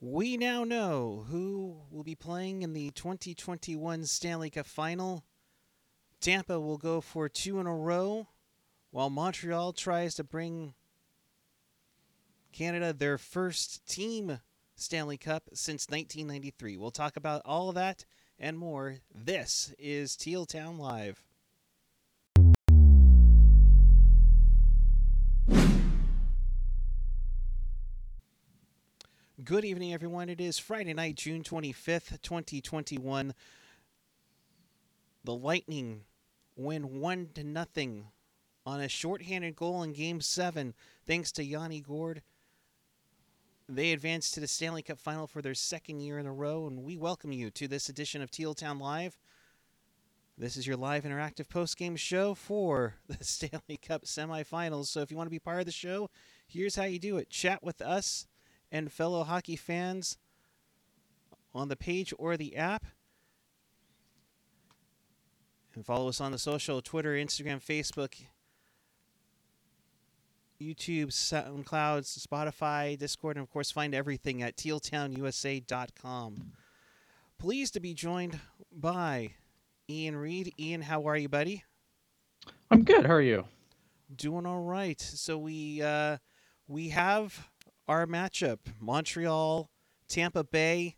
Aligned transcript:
We 0.00 0.36
now 0.36 0.62
know 0.62 1.26
who 1.28 1.78
will 1.90 2.04
be 2.04 2.14
playing 2.14 2.62
in 2.62 2.72
the 2.72 2.92
2021 2.92 4.04
Stanley 4.06 4.48
Cup 4.48 4.66
Final. 4.66 5.24
Tampa 6.20 6.60
will 6.60 6.78
go 6.78 7.00
for 7.00 7.28
two 7.28 7.58
in 7.58 7.66
a 7.66 7.74
row, 7.74 8.28
while 8.92 9.10
Montreal 9.10 9.72
tries 9.72 10.14
to 10.14 10.22
bring 10.22 10.74
Canada 12.52 12.92
their 12.92 13.18
first 13.18 13.88
team 13.88 14.38
Stanley 14.76 15.16
Cup 15.16 15.50
since 15.52 15.88
1993. 15.88 16.76
We'll 16.76 16.92
talk 16.92 17.16
about 17.16 17.42
all 17.44 17.68
of 17.68 17.74
that 17.74 18.04
and 18.38 18.56
more. 18.56 18.98
This 19.12 19.74
is 19.80 20.14
Teal 20.14 20.46
Town 20.46 20.78
Live. 20.78 21.24
Good 29.48 29.64
evening, 29.64 29.94
everyone. 29.94 30.28
It 30.28 30.42
is 30.42 30.58
Friday 30.58 30.92
night, 30.92 31.14
June 31.14 31.42
25th, 31.42 32.20
2021. 32.20 33.32
The 35.24 35.34
Lightning 35.34 36.02
win 36.54 37.00
1 37.00 37.28
to 37.32 37.44
nothing 37.44 38.08
on 38.66 38.82
a 38.82 38.90
shorthanded 38.90 39.56
goal 39.56 39.82
in 39.82 39.94
Game 39.94 40.20
7 40.20 40.74
thanks 41.06 41.32
to 41.32 41.42
Yanni 41.42 41.80
Gourde. 41.80 42.20
They 43.66 43.92
advance 43.92 44.30
to 44.32 44.40
the 44.40 44.46
Stanley 44.46 44.82
Cup 44.82 44.98
Final 44.98 45.26
for 45.26 45.40
their 45.40 45.54
second 45.54 46.00
year 46.00 46.18
in 46.18 46.26
a 46.26 46.32
row, 46.32 46.66
and 46.66 46.84
we 46.84 46.98
welcome 46.98 47.32
you 47.32 47.50
to 47.52 47.66
this 47.66 47.88
edition 47.88 48.20
of 48.20 48.30
Teal 48.30 48.52
Town 48.52 48.78
Live. 48.78 49.16
This 50.36 50.58
is 50.58 50.66
your 50.66 50.76
live 50.76 51.04
interactive 51.04 51.48
post-game 51.48 51.96
show 51.96 52.34
for 52.34 52.96
the 53.08 53.16
Stanley 53.24 53.78
Cup 53.80 54.04
semifinals. 54.04 54.88
So 54.88 55.00
if 55.00 55.10
you 55.10 55.16
want 55.16 55.28
to 55.28 55.30
be 55.30 55.38
part 55.38 55.60
of 55.60 55.64
the 55.64 55.72
show, 55.72 56.10
here's 56.46 56.76
how 56.76 56.84
you 56.84 56.98
do 56.98 57.16
it. 57.16 57.30
Chat 57.30 57.62
with 57.62 57.80
us 57.80 58.26
and 58.70 58.92
fellow 58.92 59.24
hockey 59.24 59.56
fans 59.56 60.18
on 61.54 61.68
the 61.68 61.76
page 61.76 62.12
or 62.18 62.36
the 62.36 62.56
app. 62.56 62.86
And 65.74 65.84
follow 65.84 66.08
us 66.08 66.20
on 66.20 66.32
the 66.32 66.38
social 66.38 66.82
Twitter, 66.82 67.14
Instagram, 67.14 67.62
Facebook, 67.64 68.14
YouTube, 70.60 71.08
SoundCloud, 71.08 72.02
Spotify, 72.04 72.98
Discord, 72.98 73.36
and 73.36 73.44
of 73.44 73.50
course, 73.50 73.70
find 73.70 73.94
everything 73.94 74.42
at 74.42 74.56
tealtownusa.com. 74.56 76.52
Pleased 77.38 77.74
to 77.74 77.80
be 77.80 77.94
joined 77.94 78.40
by 78.72 79.34
Ian 79.88 80.16
Reed. 80.16 80.52
Ian, 80.58 80.82
how 80.82 81.06
are 81.06 81.16
you, 81.16 81.28
buddy? 81.28 81.62
I'm 82.70 82.82
good. 82.82 83.06
How 83.06 83.14
are 83.14 83.22
you? 83.22 83.44
Doing 84.14 84.46
all 84.46 84.62
right. 84.62 85.00
So 85.00 85.38
we 85.38 85.80
uh, 85.80 86.16
we 86.66 86.88
have 86.88 87.48
our 87.88 88.06
matchup: 88.06 88.58
Montreal, 88.80 89.70
Tampa 90.08 90.44
Bay. 90.44 90.96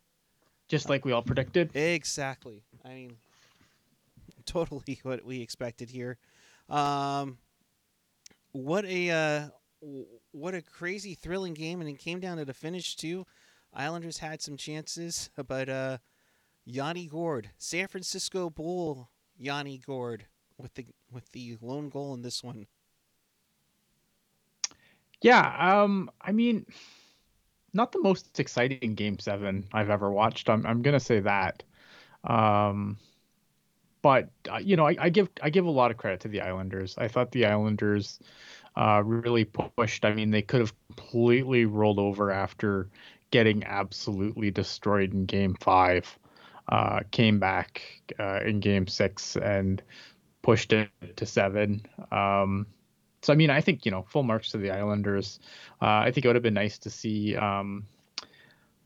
Just 0.68 0.88
like 0.88 1.04
we 1.04 1.12
all 1.12 1.22
predicted. 1.22 1.74
Exactly. 1.74 2.62
I 2.84 2.88
mean, 2.90 3.16
totally 4.44 5.00
what 5.02 5.24
we 5.24 5.40
expected 5.40 5.90
here. 5.90 6.18
Um, 6.68 7.38
what 8.52 8.84
a 8.84 9.10
uh, 9.10 9.48
what 10.32 10.54
a 10.54 10.62
crazy 10.62 11.14
thrilling 11.14 11.54
game, 11.54 11.80
and 11.80 11.88
it 11.88 11.98
came 11.98 12.20
down 12.20 12.38
to 12.38 12.44
the 12.44 12.54
finish 12.54 12.96
too. 12.96 13.26
Islanders 13.72 14.18
had 14.18 14.42
some 14.42 14.56
chances, 14.56 15.30
but 15.48 15.68
uh, 15.68 15.98
Yanni 16.64 17.06
Gourde, 17.06 17.50
San 17.58 17.88
Francisco 17.88 18.50
Bull, 18.50 19.10
Yanni 19.36 19.78
Gourde 19.78 20.26
with 20.58 20.74
the 20.74 20.86
with 21.10 21.30
the 21.32 21.56
lone 21.60 21.88
goal 21.88 22.14
in 22.14 22.22
this 22.22 22.42
one. 22.42 22.66
Yeah, 25.22 25.82
um, 25.82 26.10
I 26.20 26.32
mean, 26.32 26.66
not 27.72 27.92
the 27.92 28.00
most 28.00 28.38
exciting 28.40 28.94
game 28.94 29.18
seven 29.18 29.66
I've 29.72 29.90
ever 29.90 30.10
watched. 30.10 30.48
I'm 30.48 30.66
I'm 30.66 30.82
gonna 30.82 31.00
say 31.00 31.20
that. 31.20 31.62
Um, 32.24 32.98
but 34.02 34.30
uh, 34.50 34.58
you 34.58 34.76
know, 34.76 34.86
I, 34.86 34.96
I, 34.98 35.08
give 35.10 35.28
I 35.42 35.50
give 35.50 35.66
a 35.66 35.70
lot 35.70 35.90
of 35.90 35.96
credit 35.96 36.20
to 36.20 36.28
the 36.28 36.40
Islanders. 36.40 36.94
I 36.98 37.08
thought 37.08 37.32
the 37.32 37.46
Islanders 37.46 38.18
uh, 38.76 39.02
really 39.04 39.44
pushed. 39.44 40.04
I 40.04 40.14
mean, 40.14 40.30
they 40.30 40.42
could 40.42 40.60
have 40.60 40.74
completely 40.88 41.66
rolled 41.66 41.98
over 41.98 42.30
after 42.30 42.88
getting 43.30 43.64
absolutely 43.64 44.50
destroyed 44.50 45.12
in 45.12 45.26
Game 45.26 45.54
Five. 45.60 46.18
Uh, 46.68 47.00
came 47.10 47.38
back 47.40 47.82
uh, 48.18 48.40
in 48.44 48.60
Game 48.60 48.86
Six 48.86 49.36
and 49.36 49.82
pushed 50.42 50.72
it 50.72 50.90
to 51.16 51.26
seven. 51.26 51.84
Um, 52.10 52.66
so 53.22 53.32
I 53.32 53.36
mean, 53.36 53.50
I 53.50 53.60
think 53.60 53.84
you 53.84 53.90
know, 53.90 54.02
full 54.02 54.22
marks 54.22 54.50
to 54.50 54.58
the 54.58 54.70
Islanders. 54.70 55.40
Uh, 55.80 56.02
I 56.04 56.10
think 56.10 56.24
it 56.24 56.28
would 56.28 56.36
have 56.36 56.42
been 56.42 56.54
nice 56.54 56.78
to 56.78 56.90
see. 56.90 57.36
Um, 57.36 57.86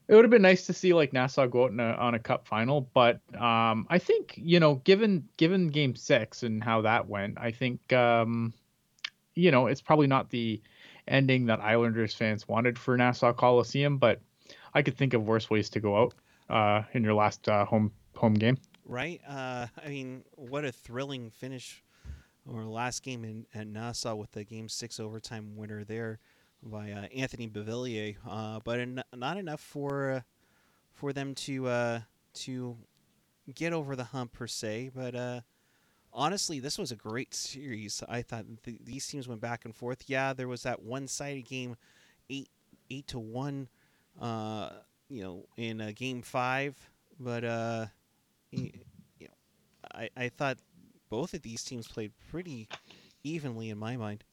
it 0.06 0.14
would 0.14 0.24
have 0.24 0.30
been 0.30 0.42
nice 0.42 0.66
to 0.66 0.72
see 0.72 0.92
like 0.92 1.12
Nassau 1.12 1.46
go 1.46 1.64
out 1.64 1.72
a, 1.72 1.82
on 1.82 2.14
a 2.14 2.18
cup 2.18 2.46
final, 2.46 2.82
but 2.92 3.20
um, 3.40 3.86
I 3.88 3.98
think 3.98 4.34
you 4.36 4.60
know, 4.60 4.76
given 4.76 5.28
given 5.36 5.68
Game 5.68 5.94
Six 5.94 6.42
and 6.42 6.62
how 6.62 6.82
that 6.82 7.08
went, 7.08 7.38
I 7.38 7.52
think 7.52 7.92
um, 7.92 8.52
you 9.34 9.50
know 9.50 9.66
it's 9.66 9.80
probably 9.80 10.08
not 10.08 10.30
the 10.30 10.60
ending 11.06 11.46
that 11.46 11.60
Islanders 11.60 12.14
fans 12.14 12.48
wanted 12.48 12.78
for 12.78 12.96
Nassau 12.96 13.32
Coliseum, 13.32 13.98
but 13.98 14.20
I 14.74 14.82
could 14.82 14.96
think 14.96 15.14
of 15.14 15.26
worse 15.26 15.48
ways 15.48 15.70
to 15.70 15.80
go 15.80 15.96
out 15.96 16.14
uh, 16.50 16.82
in 16.92 17.04
your 17.04 17.14
last 17.14 17.48
uh, 17.48 17.64
home 17.64 17.92
home 18.16 18.34
game. 18.34 18.58
Right. 18.84 19.20
Uh, 19.26 19.66
I 19.82 19.88
mean, 19.88 20.24
what 20.34 20.64
a 20.64 20.72
thrilling 20.72 21.30
finish 21.30 21.83
or 22.46 22.64
last 22.64 23.02
game 23.02 23.24
in 23.24 23.46
at 23.54 23.66
Nassau 23.66 24.14
with 24.14 24.32
the 24.32 24.44
Game 24.44 24.68
Six 24.68 25.00
overtime 25.00 25.56
winner 25.56 25.84
there 25.84 26.18
by 26.62 26.92
uh, 26.92 27.06
Anthony 27.14 27.48
Beauvillier, 27.48 28.16
uh, 28.28 28.60
but 28.64 28.80
en- 28.80 29.02
not 29.14 29.36
enough 29.36 29.60
for 29.60 30.10
uh, 30.12 30.20
for 30.92 31.12
them 31.12 31.34
to 31.34 31.66
uh, 31.68 32.00
to 32.34 32.76
get 33.54 33.72
over 33.72 33.96
the 33.96 34.04
hump 34.04 34.32
per 34.32 34.46
se. 34.46 34.90
But 34.94 35.14
uh, 35.14 35.40
honestly, 36.12 36.60
this 36.60 36.78
was 36.78 36.92
a 36.92 36.96
great 36.96 37.34
series. 37.34 38.02
I 38.08 38.22
thought 38.22 38.46
th- 38.64 38.78
these 38.84 39.06
teams 39.06 39.28
went 39.28 39.40
back 39.40 39.64
and 39.64 39.74
forth. 39.74 40.04
Yeah, 40.06 40.32
there 40.32 40.48
was 40.48 40.62
that 40.64 40.82
one-sided 40.82 41.46
game, 41.46 41.76
eight 42.30 42.48
eight 42.90 43.06
to 43.08 43.18
one, 43.18 43.68
uh, 44.20 44.70
you 45.08 45.22
know, 45.22 45.46
in 45.56 45.92
game 45.94 46.22
five. 46.22 46.76
But 47.18 47.44
you 48.52 48.70
know, 49.20 49.28
I 49.94 50.08
I 50.16 50.28
thought 50.28 50.58
both 51.14 51.32
of 51.32 51.42
these 51.42 51.62
teams 51.62 51.86
played 51.86 52.10
pretty 52.28 52.68
evenly 53.22 53.70
in 53.70 53.78
my 53.78 53.96
mind. 53.96 54.24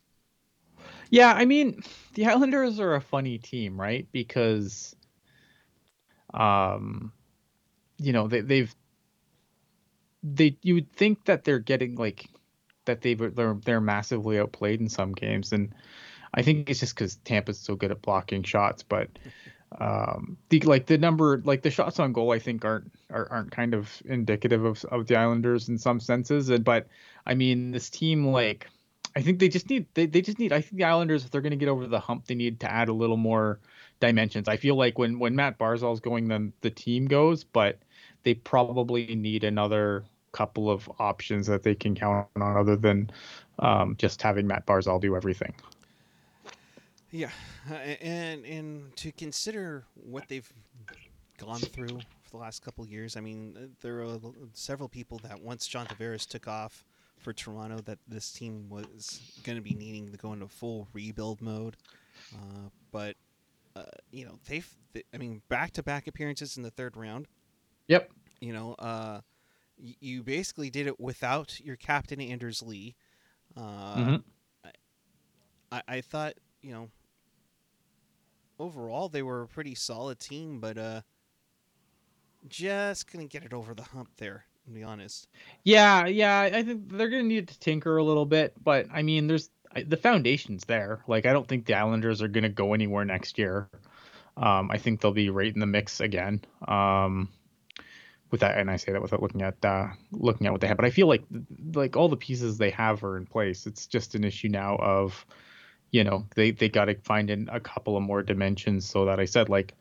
Yeah, 1.12 1.32
I 1.32 1.46
mean, 1.46 1.84
the 2.16 2.26
Islanders 2.26 2.80
are 2.80 2.96
a 2.96 3.02
funny 3.02 3.38
team, 3.38 3.80
right? 3.80 4.08
Because 4.12 4.96
um 6.34 7.14
you 8.00 8.14
know, 8.14 8.28
they 8.28 8.42
they've 8.42 8.76
they 10.24 10.58
you 10.64 10.74
would 10.74 10.92
think 10.92 11.24
that 11.26 11.44
they're 11.44 11.60
getting 11.60 11.98
like 11.98 12.26
that 12.86 13.02
they 13.02 13.14
they're 13.14 13.60
they're 13.64 13.80
massively 13.80 14.40
outplayed 14.40 14.82
in 14.82 14.90
some 14.90 15.12
games 15.12 15.52
and 15.52 15.76
I 16.34 16.42
think 16.42 16.68
it's 16.68 16.80
just 16.80 16.96
cuz 16.96 17.18
Tampa's 17.18 17.60
so 17.60 17.76
good 17.76 17.92
at 17.92 18.02
blocking 18.02 18.42
shots, 18.42 18.82
but 18.82 19.08
um 19.80 20.38
the 20.50 20.60
like 20.62 20.86
the 20.86 20.98
number 20.98 21.42
like 21.46 21.62
the 21.62 21.72
shots 21.72 22.00
on 22.00 22.12
goal 22.12 22.32
I 22.32 22.40
think 22.40 22.66
aren't 22.66 22.92
are, 23.10 23.28
aren't 23.32 23.52
kind 23.52 23.74
of 23.74 24.02
indicative 24.06 24.66
of 24.66 24.84
of 24.86 25.08
the 25.08 25.16
Islanders 25.16 25.70
in 25.70 25.78
some 25.78 26.00
senses 26.00 26.50
and 26.50 26.64
but 26.64 26.88
I 27.26 27.36
mean 27.36 27.72
this 27.72 27.90
team 27.90 28.28
like 28.28 28.68
I 29.16 29.22
think 29.22 29.40
they 29.40 29.50
just 29.50 29.70
need 29.70 29.86
they, 29.94 30.06
they 30.06 30.22
just 30.22 30.40
need 30.40 30.52
I 30.52 30.62
think 30.62 30.78
the 30.78 30.84
Islanders 30.84 31.24
if 31.24 31.32
they're 31.32 31.42
going 31.42 31.52
to 31.52 31.58
get 31.58 31.70
over 31.70 31.88
the 31.88 32.00
hump 32.00 32.26
they 32.26 32.36
need 32.36 32.60
to 32.62 32.72
add 32.72 32.90
a 32.90 32.94
little 32.94 33.18
more 33.18 33.60
dimensions. 34.02 34.50
I 34.50 34.58
feel 34.58 34.76
like 34.76 34.98
when 34.98 35.20
when 35.20 35.36
Matt 35.36 35.58
Barzal's 35.58 36.02
going 36.02 36.28
then 36.28 36.52
the 36.60 36.70
team 36.70 37.06
goes, 37.06 37.46
but 37.46 37.80
they 38.24 38.34
probably 38.34 39.16
need 39.16 39.46
another 39.46 40.04
couple 40.34 40.70
of 40.70 40.90
options 41.00 41.48
that 41.48 41.64
they 41.64 41.76
can 41.76 41.96
count 41.96 42.28
on 42.36 42.58
other 42.58 42.76
than 42.76 43.10
um, 43.60 43.96
just 43.98 44.22
having 44.22 44.48
Matt 44.48 44.66
Barzal 44.66 45.00
do 45.00 45.16
everything. 45.16 45.54
Yeah, 47.12 47.30
and 47.70 48.46
and 48.46 48.96
to 48.98 49.12
consider 49.12 49.84
what 49.96 50.30
they've 50.30 50.52
gone 51.38 51.60
through 51.60 52.00
for 52.22 52.30
the 52.32 52.38
last 52.38 52.64
couple 52.64 52.86
years, 52.88 53.18
I 53.18 53.20
mean, 53.20 53.76
there 53.82 54.02
are 54.02 54.18
several 54.54 54.88
people 54.88 55.20
that 55.24 55.42
once 55.42 55.68
John 55.68 55.88
Tavares 55.88 56.26
took 56.26 56.48
off 56.48 56.86
for 57.20 57.34
Toronto 57.34 57.80
that 57.82 58.00
this 58.08 58.32
team 58.32 58.70
was 58.70 59.22
going 59.44 59.58
to 59.58 59.62
be 59.62 59.76
needing 59.76 60.10
to 60.10 60.18
go 60.18 60.32
into 60.34 60.48
full 60.48 60.88
rebuild 60.94 61.42
mode. 61.42 61.76
Uh, 62.34 62.70
but 62.92 63.16
uh, 63.76 63.84
you 64.12 64.26
know 64.26 64.40
they've, 64.48 64.70
they, 64.94 65.04
I 65.14 65.18
mean, 65.18 65.42
back-to-back 65.50 66.08
appearances 66.08 66.58
in 66.58 66.64
the 66.64 66.72
third 66.72 66.96
round. 66.96 67.28
Yep. 67.88 68.10
You 68.40 68.54
know, 68.54 68.76
uh, 68.80 69.20
y- 69.78 69.96
you 70.00 70.24
basically 70.24 70.70
did 70.70 70.88
it 70.88 71.00
without 71.00 71.60
your 71.60 71.76
captain 71.76 72.22
Anders 72.22 72.64
Lee. 72.64 72.96
Uh, 73.58 73.96
mm-hmm. 73.96 74.16
I, 75.72 75.82
I 75.88 76.02
thought 76.02 76.36
you 76.62 76.72
know 76.72 76.90
overall 78.62 79.10
they 79.10 79.24
were 79.24 79.42
a 79.42 79.48
pretty 79.48 79.76
solid 79.76 80.20
team, 80.20 80.60
but 80.60 80.78
uh, 80.78 81.02
just 82.48 83.08
couldn't 83.08 83.30
get 83.30 83.44
it 83.44 83.54
over 83.54 83.74
the 83.74 83.84
hump 83.84 84.10
there 84.18 84.46
to 84.66 84.72
be 84.72 84.84
honest. 84.84 85.28
Yeah, 85.64 86.06
yeah, 86.06 86.42
I 86.42 86.64
think 86.64 86.90
they're 86.90 87.10
gonna 87.10 87.24
need 87.24 87.48
to 87.48 87.60
tinker 87.60 87.98
a 87.98 88.04
little 88.04 88.26
bit, 88.26 88.54
but 88.64 88.88
I 88.92 89.02
mean, 89.02 89.28
there's 89.28 89.50
the 89.86 89.98
foundation's 89.98 90.66
there. 90.66 91.04
Like, 91.08 91.26
I 91.26 91.34
don't 91.34 91.48
think 91.48 91.66
the 91.66 91.76
Islanders 91.76 92.22
are 92.22 92.28
gonna 92.28 92.50
go 92.50 92.74
anywhere 92.74 93.06
next 93.06 93.38
year. 93.38 93.70
Um, 94.38 94.72
I 94.72 94.78
think 94.78 95.02
they'll 95.02 95.12
be 95.12 95.30
right 95.30 95.54
in 95.54 95.60
the 95.60 95.66
mix 95.66 96.00
again. 96.00 96.42
Um, 96.68 97.30
with 98.32 98.40
that, 98.40 98.58
and 98.58 98.72
I 98.72 98.78
say 98.78 98.94
that 98.94 99.02
without 99.02 99.22
looking 99.22 99.42
at 99.42 99.64
uh, 99.64 99.88
looking 100.12 100.48
at 100.48 100.54
what 100.54 100.62
they 100.62 100.68
have. 100.68 100.78
But 100.78 100.86
I 100.86 100.90
feel 100.90 101.08
like 101.08 101.24
like 101.74 101.98
all 101.98 102.08
the 102.08 102.18
pieces 102.18 102.58
they 102.58 102.70
have 102.72 103.04
are 103.04 103.18
in 103.18 103.26
place. 103.26 103.68
It's 103.68 103.88
just 103.88 104.16
an 104.16 104.24
issue 104.24 104.48
now 104.48 104.78
of, 104.78 105.26
you 105.92 106.04
know, 106.04 106.26
they 106.36 106.52
they 106.52 106.70
got 106.70 106.86
to 106.86 106.96
find 106.96 107.30
in 107.30 107.50
a 107.52 107.60
couple 107.60 107.98
of 107.98 108.04
more 108.04 108.24
dimensions. 108.24 108.90
So 108.90 109.06
that 109.06 109.20
I 109.20 109.26
said 109.26 109.50
like, 109.50 109.74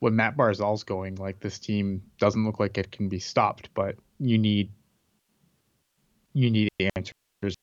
when 0.00 0.16
Matt 0.16 0.36
Barzal's 0.36 0.82
going, 0.82 1.16
like 1.16 1.40
this 1.40 1.58
team 1.58 2.02
doesn't 2.18 2.44
look 2.44 2.58
like 2.58 2.78
it 2.78 2.90
can 2.90 3.08
be 3.08 3.18
stopped. 3.18 3.68
But 3.74 3.96
you 4.18 4.38
need 4.38 4.70
you 6.32 6.50
need 6.50 6.68
the 6.78 6.88
answers 6.96 7.54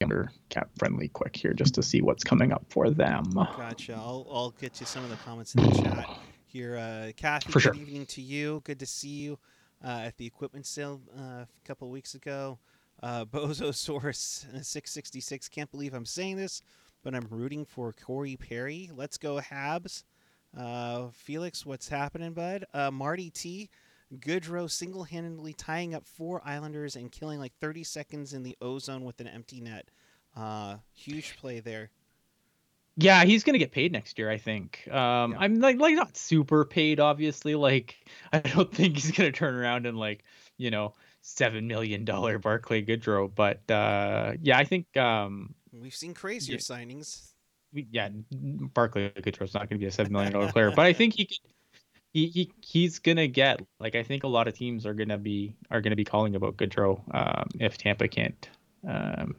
under 0.00 0.30
cap 0.48 0.70
friendly 0.78 1.08
quick 1.08 1.36
here 1.36 1.52
just 1.52 1.74
to 1.74 1.82
see 1.82 2.00
what's 2.00 2.22
coming 2.22 2.52
up 2.52 2.64
for 2.68 2.88
them. 2.88 3.24
Gotcha. 3.34 3.94
I'll, 3.94 4.26
I'll 4.30 4.50
get 4.50 4.72
to 4.74 4.86
some 4.86 5.02
of 5.02 5.10
the 5.10 5.16
comments 5.16 5.54
in 5.54 5.64
the 5.64 5.82
chat 5.82 6.08
here. 6.46 6.76
Uh, 6.76 7.10
Kathy, 7.16 7.50
For 7.50 7.58
good 7.58 7.62
sure. 7.62 7.74
evening 7.74 8.06
to 8.06 8.22
you. 8.22 8.62
Good 8.64 8.78
to 8.78 8.86
see 8.86 9.08
you 9.08 9.38
uh, 9.84 10.02
at 10.04 10.16
the 10.16 10.24
equipment 10.24 10.66
sale 10.66 11.00
uh, 11.18 11.42
a 11.42 11.48
couple 11.64 11.90
weeks 11.90 12.14
ago. 12.14 12.58
Uh, 13.02 13.24
Bozosaurus 13.24 14.44
uh, 14.54 14.62
666. 14.62 15.48
Can't 15.48 15.70
believe 15.70 15.94
I'm 15.94 16.04
saying 16.06 16.36
this, 16.36 16.62
but 17.02 17.14
I'm 17.14 17.26
rooting 17.30 17.64
for 17.64 17.92
Corey 17.92 18.36
Perry. 18.36 18.90
Let's 18.94 19.18
go, 19.18 19.40
Habs. 19.40 20.04
Uh, 20.56 21.08
Felix, 21.12 21.64
what's 21.66 21.88
happening, 21.88 22.32
bud? 22.32 22.64
Uh, 22.74 22.90
Marty 22.90 23.30
T. 23.30 23.70
Goodrow 24.20 24.70
single 24.70 25.04
handedly 25.04 25.52
tying 25.52 25.94
up 25.94 26.06
four 26.06 26.40
Islanders 26.42 26.96
and 26.96 27.12
killing 27.12 27.38
like 27.38 27.52
30 27.60 27.84
seconds 27.84 28.32
in 28.32 28.42
the 28.42 28.56
ozone 28.62 29.04
with 29.04 29.20
an 29.20 29.28
empty 29.28 29.60
net. 29.60 29.90
Uh, 30.34 30.76
huge 30.94 31.36
play 31.36 31.60
there. 31.60 31.90
Yeah, 32.96 33.24
he's 33.24 33.44
gonna 33.44 33.58
get 33.58 33.70
paid 33.70 33.92
next 33.92 34.18
year, 34.18 34.30
I 34.30 34.38
think. 34.38 34.88
Um, 34.90 35.32
Yeah. 35.32 35.38
I'm 35.40 35.60
like 35.60 35.78
like 35.78 35.94
not 35.94 36.16
super 36.16 36.64
paid, 36.64 36.98
obviously. 37.00 37.54
Like 37.54 37.96
I 38.32 38.40
don't 38.40 38.72
think 38.74 38.96
he's 38.96 39.12
gonna 39.12 39.30
turn 39.30 39.54
around 39.54 39.86
and 39.86 39.98
like 39.98 40.24
you 40.56 40.70
know 40.70 40.94
seven 41.36 41.66
million 41.66 42.04
dollar 42.04 42.38
Barclay 42.38 42.84
Goodrow, 42.84 43.30
but 43.34 43.68
uh, 43.70 44.32
yeah, 44.42 44.58
I 44.58 44.64
think 44.64 44.96
um, 44.96 45.54
We've 45.72 45.94
seen 45.94 46.14
crazier 46.14 46.54
Yeah. 46.54 46.58
signings. 46.60 47.32
we, 47.72 47.86
yeah, 47.90 48.08
Barclay 48.32 49.10
Goodrow's 49.10 49.54
not 49.54 49.68
gonna 49.68 49.78
be 49.78 49.86
a 49.86 49.90
seven 49.90 50.12
million 50.12 50.32
dollar 50.32 50.50
player, 50.50 50.72
but 50.74 50.86
I 50.86 50.92
think 50.98 51.14
he 51.14 51.26
could. 51.26 51.38
He, 52.14 52.26
he 52.28 52.50
he's 52.62 52.98
gonna 52.98 53.26
get 53.28 53.60
like 53.78 53.94
I 53.94 54.02
think 54.02 54.24
a 54.24 54.28
lot 54.28 54.48
of 54.48 54.54
teams 54.54 54.86
are 54.86 54.94
gonna 54.94 55.18
be 55.18 55.54
are 55.70 55.82
gonna 55.82 55.94
be 55.96 56.04
calling 56.04 56.34
about 56.36 56.56
Goodrow 56.56 57.02
um, 57.14 57.48
if 57.60 57.76
Tampa 57.76 58.08
can't 58.08 58.48
um, 58.88 59.36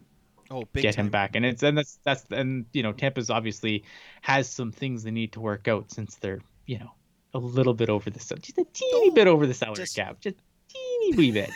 Oh, 0.51 0.63
get 0.75 0.95
time. 0.95 1.05
him 1.05 1.11
back. 1.11 1.35
And 1.35 1.45
it's 1.45 1.63
and 1.63 1.75
that's 1.77 1.99
that's 2.03 2.23
and 2.29 2.65
you 2.73 2.83
know 2.83 2.91
Tampa's 2.93 3.31
obviously 3.31 3.83
has 4.21 4.47
some 4.47 4.71
things 4.71 5.01
they 5.03 5.11
need 5.11 5.31
to 5.33 5.39
work 5.39 5.67
out 5.67 5.91
since 5.91 6.15
they're 6.17 6.41
you 6.67 6.77
know 6.77 6.91
a 7.33 7.39
little 7.39 7.73
bit 7.73 7.89
over 7.89 8.09
the 8.11 8.19
just 8.19 8.31
a 8.59 8.63
teeny 8.73 8.91
Oh, 8.93 9.11
bit 9.15 9.27
over 9.27 9.47
the 9.47 9.53
salary 9.55 9.75
just- 9.77 9.95
cap, 9.95 10.19
just 10.21 10.35
teeny 10.71 11.17
wee 11.17 11.31
bit. 11.31 11.49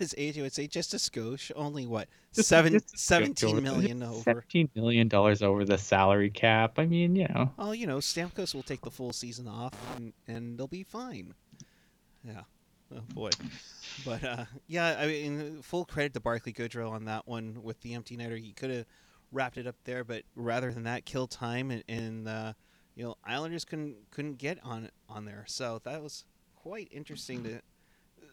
As 0.00 0.14
AJ 0.18 0.42
would 0.42 0.52
say, 0.52 0.66
just 0.66 0.94
a 0.94 0.98
skosh. 0.98 1.50
Only 1.56 1.86
what? 1.86 2.08
Just- 2.34 2.48
Seven, 2.48 2.72
just 2.72 2.92
a 2.94 2.96
skosh 2.96 3.38
17 3.38 4.02
over- 4.02 4.04
over. 4.12 4.22
Seventeen 4.22 4.68
million 4.74 5.08
dollars 5.08 5.42
over 5.42 5.64
the 5.64 5.78
salary 5.78 6.30
cap. 6.30 6.78
I 6.78 6.86
mean, 6.86 7.16
you 7.16 7.26
know, 7.28 7.52
Oh, 7.58 7.72
you 7.72 7.86
know, 7.86 7.98
Stamkos 7.98 8.54
will 8.54 8.62
take 8.62 8.82
the 8.82 8.90
full 8.90 9.12
season 9.12 9.48
off 9.48 9.74
and, 9.96 10.12
and 10.26 10.58
they'll 10.58 10.66
be 10.68 10.82
fine. 10.82 11.34
Yeah. 12.24 12.42
Oh, 12.94 13.00
boy. 13.14 13.30
But, 14.04 14.22
uh, 14.24 14.44
yeah, 14.66 14.96
I 15.00 15.06
mean, 15.06 15.62
full 15.62 15.84
credit 15.84 16.14
to 16.14 16.20
Barclay 16.20 16.52
Goodrow 16.52 16.90
on 16.90 17.06
that 17.06 17.26
one 17.26 17.62
with 17.62 17.80
the 17.80 17.94
empty 17.94 18.16
netter. 18.16 18.38
He 18.38 18.52
could 18.52 18.70
have 18.70 18.86
wrapped 19.32 19.56
it 19.56 19.66
up 19.66 19.76
there, 19.84 20.04
but 20.04 20.22
rather 20.36 20.70
than 20.72 20.84
that, 20.84 21.04
kill 21.04 21.26
time 21.26 21.70
and, 21.70 21.82
and 21.88 22.28
uh, 22.28 22.52
you 22.94 23.04
know, 23.04 23.16
Islanders 23.24 23.64
couldn't 23.64 23.96
couldn't 24.10 24.38
get 24.38 24.58
on 24.62 24.90
on 25.08 25.24
there. 25.24 25.44
So 25.48 25.80
that 25.84 26.02
was 26.02 26.24
quite 26.54 26.88
interesting 26.92 27.42
to 27.44 27.60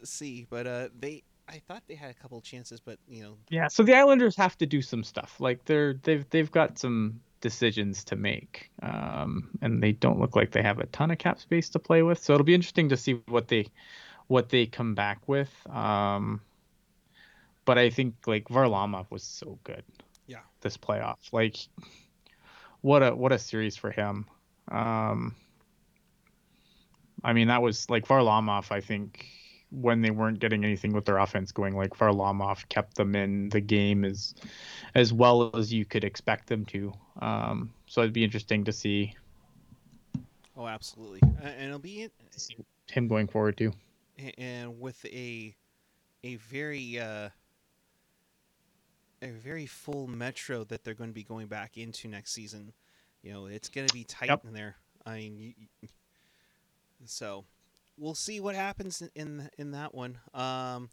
see. 0.04 0.46
But 0.48 0.66
uh, 0.66 0.88
they, 0.98 1.22
I 1.48 1.60
thought 1.66 1.82
they 1.86 1.94
had 1.94 2.10
a 2.10 2.14
couple 2.14 2.40
chances, 2.40 2.80
but 2.80 2.98
you 3.08 3.22
know, 3.22 3.36
yeah. 3.50 3.68
So 3.68 3.82
the 3.82 3.94
Islanders 3.94 4.36
have 4.36 4.56
to 4.58 4.66
do 4.66 4.82
some 4.82 5.04
stuff. 5.04 5.36
Like 5.40 5.64
they're 5.64 5.94
they've 5.94 6.28
they've 6.30 6.50
got 6.50 6.78
some 6.78 7.20
decisions 7.40 8.04
to 8.04 8.16
make, 8.16 8.70
um, 8.82 9.50
and 9.60 9.82
they 9.82 9.92
don't 9.92 10.18
look 10.18 10.36
like 10.36 10.52
they 10.52 10.62
have 10.62 10.78
a 10.78 10.86
ton 10.86 11.10
of 11.10 11.18
cap 11.18 11.40
space 11.40 11.68
to 11.70 11.78
play 11.78 12.02
with. 12.02 12.22
So 12.22 12.34
it'll 12.34 12.44
be 12.44 12.54
interesting 12.54 12.88
to 12.90 12.96
see 12.96 13.20
what 13.26 13.48
they 13.48 13.66
what 14.28 14.48
they 14.48 14.66
come 14.66 14.94
back 14.94 15.20
with. 15.26 15.50
Um, 15.68 16.40
but 17.64 17.78
I 17.78 17.90
think 17.90 18.14
like 18.26 18.48
Varlamov 18.48 19.06
was 19.10 19.22
so 19.22 19.58
good. 19.64 19.84
Yeah. 20.26 20.40
This 20.60 20.76
playoff, 20.76 21.32
like, 21.32 21.56
what 22.80 23.02
a 23.02 23.14
what 23.14 23.32
a 23.32 23.38
series 23.38 23.76
for 23.76 23.90
him. 23.90 24.26
Um, 24.70 25.34
I 27.24 27.32
mean, 27.32 27.48
that 27.48 27.62
was 27.62 27.90
like 27.90 28.06
Varlamov. 28.06 28.70
I 28.70 28.80
think 28.80 29.26
when 29.72 30.02
they 30.02 30.10
weren't 30.10 30.38
getting 30.38 30.64
anything 30.64 30.92
with 30.92 31.04
their 31.06 31.16
offense 31.18 31.50
going, 31.50 31.74
like 31.74 31.90
Varlamov 31.90 32.68
kept 32.68 32.94
them 32.96 33.14
in 33.16 33.48
the 33.48 33.60
game 33.60 34.04
as 34.04 34.34
as 34.94 35.12
well 35.12 35.50
as 35.56 35.72
you 35.72 35.84
could 35.84 36.04
expect 36.04 36.46
them 36.48 36.64
to. 36.66 36.92
Um, 37.20 37.72
so 37.86 38.02
it'd 38.02 38.12
be 38.12 38.22
interesting 38.24 38.64
to 38.64 38.72
see, 38.72 39.14
oh, 40.56 40.66
absolutely, 40.66 41.20
and 41.42 41.66
it'll 41.68 41.78
be 41.78 42.08
him 42.90 43.08
going 43.08 43.26
forward 43.26 43.56
too. 43.56 43.72
and 44.38 44.78
with 44.78 45.04
a 45.06 45.54
a 46.24 46.36
very 46.36 46.98
uh, 47.00 47.30
a 49.22 49.30
very 49.30 49.66
full 49.66 50.06
metro 50.06 50.64
that 50.64 50.84
they're 50.84 50.94
going 50.94 51.10
to 51.10 51.14
be 51.14 51.22
going 51.24 51.46
back 51.46 51.78
into 51.78 52.08
next 52.08 52.32
season. 52.32 52.72
You 53.22 53.32
know, 53.32 53.46
it's 53.46 53.68
going 53.68 53.86
to 53.86 53.94
be 53.94 54.04
tight 54.04 54.28
Yep. 54.28 54.44
in 54.46 54.52
there. 54.52 54.76
I 55.06 55.16
mean, 55.18 55.54
you- 55.80 55.88
so 57.06 57.44
we'll 57.96 58.14
see 58.14 58.40
what 58.40 58.54
happens 58.54 59.02
in- 59.14 59.50
in 59.58 59.72
that 59.72 59.94
one. 59.94 60.18
Um, 60.34 60.90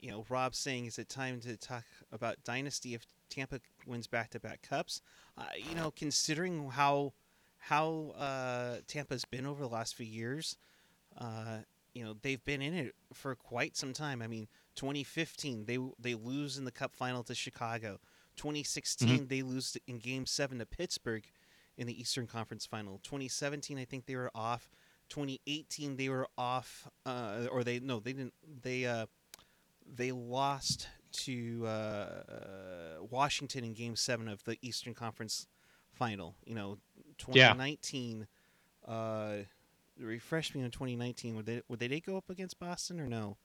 you 0.00 0.10
know, 0.10 0.24
Rob's 0.28 0.58
saying, 0.58 0.86
is 0.86 0.98
it 0.98 1.08
time 1.08 1.40
to 1.40 1.56
talk 1.56 1.84
about 2.10 2.42
dynasty 2.42 2.94
if 2.94 3.06
Tampa 3.28 3.60
wins 3.86 4.08
back-to-back 4.08 4.62
cups? 4.62 5.00
Uh, 5.38 5.44
you 5.56 5.74
know, 5.74 5.90
considering 5.90 6.70
how 6.70 7.12
how 7.66 8.12
uh, 8.18 8.78
Tampa's 8.88 9.24
been 9.24 9.46
over 9.46 9.62
the 9.62 9.68
last 9.68 9.94
few 9.94 10.04
years, 10.06 10.56
uh, 11.16 11.58
you 11.94 12.04
know 12.04 12.14
they've 12.20 12.44
been 12.44 12.60
in 12.60 12.74
it 12.74 12.94
for 13.12 13.36
quite 13.36 13.76
some 13.76 13.92
time. 13.92 14.20
I 14.20 14.26
mean, 14.26 14.48
2015 14.74 15.66
they 15.66 15.78
they 15.98 16.14
lose 16.14 16.58
in 16.58 16.64
the 16.64 16.72
Cup 16.72 16.94
final 16.96 17.22
to 17.24 17.34
Chicago. 17.34 18.00
2016 18.36 19.28
they 19.28 19.42
lose 19.42 19.76
in 19.86 19.98
Game 19.98 20.26
Seven 20.26 20.58
to 20.58 20.66
Pittsburgh 20.66 21.24
in 21.76 21.86
the 21.86 21.98
Eastern 21.98 22.26
Conference 22.26 22.66
Final. 22.66 22.98
2017 23.04 23.78
I 23.78 23.84
think 23.84 24.06
they 24.06 24.16
were 24.16 24.30
off. 24.34 24.68
2018 25.12 25.96
they 25.96 26.08
were 26.08 26.26
off, 26.38 26.88
uh, 27.04 27.46
or 27.52 27.62
they 27.64 27.80
no 27.80 28.00
they 28.00 28.12
didn't 28.14 28.32
they 28.62 28.86
uh, 28.86 29.06
they 29.94 30.10
lost 30.10 30.88
to 31.12 31.66
uh, 31.66 33.02
Washington 33.10 33.64
in 33.64 33.74
Game 33.74 33.94
Seven 33.94 34.26
of 34.28 34.42
the 34.44 34.56
Eastern 34.62 34.94
Conference 34.94 35.46
Final. 35.92 36.34
You 36.46 36.54
know, 36.54 36.78
Yeah. 37.30 37.52
2019. 37.52 38.26
Uh, 38.88 39.36
refresh 40.00 40.54
me 40.54 40.64
on 40.64 40.70
2019. 40.70 41.36
Would 41.36 41.46
they 41.46 41.62
would 41.68 41.78
they 41.78 42.00
go 42.00 42.16
up 42.16 42.30
against 42.30 42.58
Boston 42.58 42.98
or 42.98 43.06
no? 43.06 43.36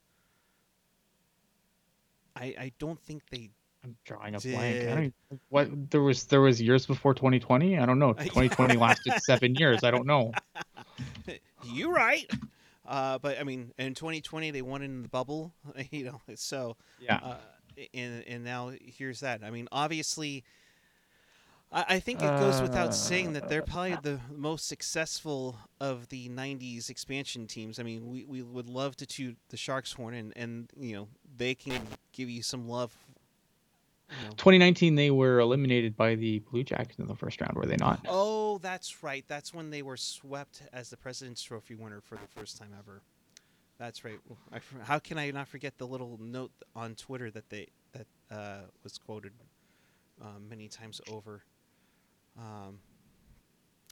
I 2.35 2.45
I 2.57 2.71
don't 2.79 2.99
think 3.01 3.23
they. 3.29 3.49
I'm 3.83 3.95
drawing 4.05 4.35
a 4.35 4.39
blank. 4.39 4.53
Did- 4.53 4.89
even, 4.89 5.13
what 5.49 5.91
there 5.91 6.01
was 6.01 6.25
there 6.25 6.41
was 6.41 6.61
years 6.61 6.85
before 6.85 7.13
2020. 7.13 7.77
I 7.77 7.85
don't 7.85 7.99
know. 7.99 8.13
2020 8.13 8.75
lasted 8.77 9.13
seven 9.21 9.53
years. 9.55 9.83
I 9.83 9.91
don't 9.91 10.07
know. 10.07 10.31
you 11.63 11.93
right. 11.93 12.29
Uh, 12.85 13.17
but 13.19 13.39
I 13.39 13.43
mean, 13.43 13.73
in 13.77 13.93
2020 13.93 14.51
they 14.51 14.61
won 14.61 14.81
in 14.81 15.01
the 15.03 15.09
bubble. 15.09 15.53
You 15.91 16.05
know, 16.05 16.21
so 16.35 16.77
Yeah. 16.99 17.19
uh, 17.21 17.35
and 17.93 18.23
and 18.27 18.43
now 18.43 18.71
here's 18.81 19.19
that. 19.19 19.43
I 19.43 19.51
mean, 19.51 19.67
obviously, 19.71 20.43
I, 21.71 21.85
I 21.89 21.99
think 21.99 22.21
it 22.23 22.39
goes 22.39 22.61
without 22.61 22.93
saying 22.93 23.33
that 23.33 23.49
they're 23.49 23.61
probably 23.61 23.97
the 24.01 24.19
most 24.33 24.67
successful 24.67 25.57
of 25.79 26.09
the 26.09 26.29
'90s 26.29 26.89
expansion 26.89 27.45
teams. 27.45 27.79
I 27.79 27.83
mean, 27.83 28.09
we, 28.09 28.23
we 28.25 28.41
would 28.41 28.69
love 28.69 28.95
to 28.97 29.05
toot 29.05 29.37
the 29.49 29.57
Sharks 29.57 29.93
horn, 29.93 30.13
and 30.13 30.33
and 30.35 30.71
you 30.79 30.95
know 30.95 31.07
they 31.37 31.53
can 31.55 31.81
give 32.13 32.29
you 32.29 32.41
some 32.41 32.67
love. 32.67 32.95
you 34.09 34.15
know. 34.23 34.31
2019 34.31 34.95
they 34.95 35.11
were 35.11 35.39
eliminated 35.39 35.95
by 35.97 36.15
the 36.15 36.39
Blue 36.39 36.63
Jackets 36.63 36.97
in 36.99 37.07
the 37.07 37.15
first 37.15 37.41
round, 37.41 37.55
were 37.55 37.65
they 37.65 37.77
not? 37.77 37.99
Oh, 38.07 38.46
that's 38.57 39.03
right. 39.03 39.23
That's 39.27 39.53
when 39.53 39.69
they 39.69 39.81
were 39.81 39.97
swept 39.97 40.63
as 40.73 40.89
the 40.89 40.97
President's 40.97 41.41
Trophy 41.41 41.75
winner 41.75 42.01
for 42.01 42.15
the 42.15 42.27
first 42.39 42.57
time 42.57 42.69
ever. 42.77 43.01
That's 43.79 44.03
right. 44.03 44.19
I 44.51 44.59
how 44.83 44.99
can 44.99 45.17
I 45.17 45.29
not 45.31 45.47
forget 45.47 45.77
the 45.77 45.85
little 45.85 46.17
note 46.19 46.51
on 46.75 46.95
Twitter 46.95 47.29
that 47.31 47.49
they 47.49 47.67
that 47.93 48.07
uh, 48.31 48.61
was 48.83 48.97
quoted 48.97 49.33
uh, 50.21 50.39
many 50.49 50.67
times 50.67 50.99
over. 51.11 51.43
Um, 52.37 52.79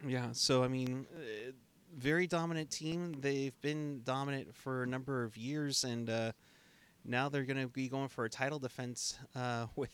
yeah. 0.06 0.30
So 0.32 0.64
I 0.64 0.68
mean, 0.68 1.06
uh, 1.16 1.52
very 1.96 2.28
dominant 2.28 2.72
team. 2.72 3.16
They've 3.20 3.60
been 3.62 4.02
dominant 4.04 4.56
for 4.56 4.84
a 4.84 4.88
number 4.88 5.24
of 5.24 5.38
years, 5.38 5.84
and 5.84 6.10
uh, 6.10 6.32
now 7.04 7.30
they're 7.30 7.44
going 7.44 7.62
to 7.62 7.68
be 7.68 7.88
going 7.88 8.10
for 8.10 8.26
a 8.26 8.30
title 8.30 8.60
defense 8.60 9.18
uh, 9.36 9.68
with 9.76 9.94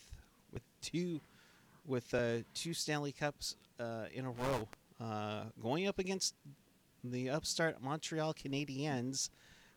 with 0.52 0.62
two 0.80 1.20
with 1.86 2.12
uh, 2.14 2.38
two 2.54 2.72
Stanley 2.72 3.12
Cups 3.12 3.56
uh, 3.78 4.06
in 4.12 4.24
a 4.24 4.30
row, 4.30 4.68
uh, 5.00 5.44
going 5.60 5.86
up 5.86 5.98
against 5.98 6.34
the 7.04 7.30
upstart 7.30 7.82
Montreal 7.82 8.34
Canadiens. 8.34 9.30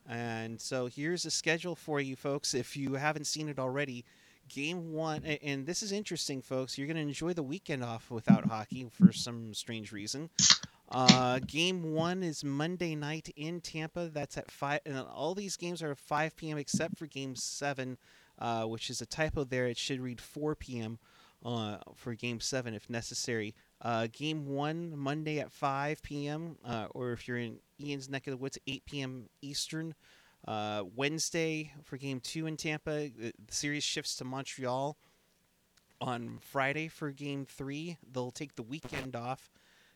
And 0.07 0.61
so 0.61 0.87
here's 0.87 1.25
a 1.25 1.31
schedule 1.31 1.75
for 1.75 1.99
you 1.99 2.15
folks 2.15 2.53
if 2.53 2.77
you 2.77 2.93
haven't 2.93 3.25
seen 3.25 3.49
it 3.49 3.59
already. 3.59 4.05
Game 4.47 4.93
one, 4.93 5.23
and 5.25 5.65
this 5.65 5.81
is 5.81 5.91
interesting, 5.91 6.39
folks. 6.39 6.77
You're 6.77 6.85
going 6.85 6.97
to 6.97 7.01
enjoy 7.01 7.33
the 7.33 7.41
weekend 7.41 7.83
off 7.83 8.11
without 8.11 8.45
hockey 8.45 8.85
for 8.91 9.11
some 9.11 9.55
strange 9.55 9.91
reason. 9.91 10.29
Uh, 10.89 11.39
game 11.39 11.93
one 11.93 12.21
is 12.21 12.43
Monday 12.43 12.95
night 12.95 13.33
in 13.35 13.59
Tampa. 13.59 14.09
That's 14.13 14.37
at 14.37 14.51
five. 14.51 14.81
And 14.85 14.99
all 14.99 15.33
these 15.33 15.57
games 15.57 15.81
are 15.81 15.91
at 15.91 15.97
5 15.97 16.35
p.m. 16.35 16.57
except 16.59 16.97
for 16.97 17.07
Game 17.07 17.35
Seven, 17.35 17.97
uh, 18.37 18.65
which 18.65 18.91
is 18.91 19.01
a 19.01 19.05
typo 19.05 19.43
there. 19.43 19.65
It 19.65 19.77
should 19.77 19.99
read 19.99 20.21
4 20.21 20.55
p.m. 20.55 20.99
Uh, 21.45 21.77
for 21.93 22.15
Game 22.15 22.39
Seven 22.39 22.73
if 22.73 22.89
necessary. 22.89 23.53
Uh, 23.79 24.07
game 24.11 24.47
one 24.47 24.97
Monday 24.97 25.39
at 25.39 25.51
5 25.51 26.01
p.m. 26.01 26.57
Uh, 26.65 26.87
or 26.95 27.11
if 27.11 27.27
you're 27.27 27.37
in 27.37 27.59
Ian's 27.79 28.09
neck 28.09 28.25
of 28.25 28.31
the 28.31 28.37
woods, 28.37 28.57
8 28.65 28.83
p.m. 28.85 29.29
Eastern. 29.43 29.93
Uh, 30.47 30.83
Wednesday 30.95 31.71
for 31.83 31.97
game 31.97 32.19
two 32.19 32.47
in 32.47 32.57
Tampa. 32.57 33.09
The 33.15 33.33
series 33.49 33.83
shifts 33.83 34.15
to 34.17 34.23
Montreal 34.23 34.97
on 36.01 36.39
Friday 36.39 36.87
for 36.87 37.11
game 37.11 37.45
three. 37.45 37.97
They'll 38.11 38.31
take 38.31 38.55
the 38.55 38.63
weekend 38.63 39.15
off, 39.15 39.51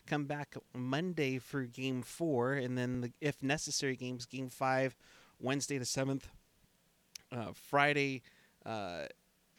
come 0.07 0.25
back 0.25 0.55
Monday 0.75 1.37
for 1.37 1.63
game 1.63 2.01
four, 2.01 2.53
and 2.53 2.77
then, 2.77 3.01
the, 3.01 3.11
if 3.21 3.41
necessary, 3.43 3.95
games 3.95 4.25
game 4.25 4.49
five, 4.49 4.95
Wednesday 5.39 5.77
the 5.77 5.85
7th, 5.85 6.23
uh, 7.31 7.53
Friday 7.53 8.23
uh, 8.65 9.05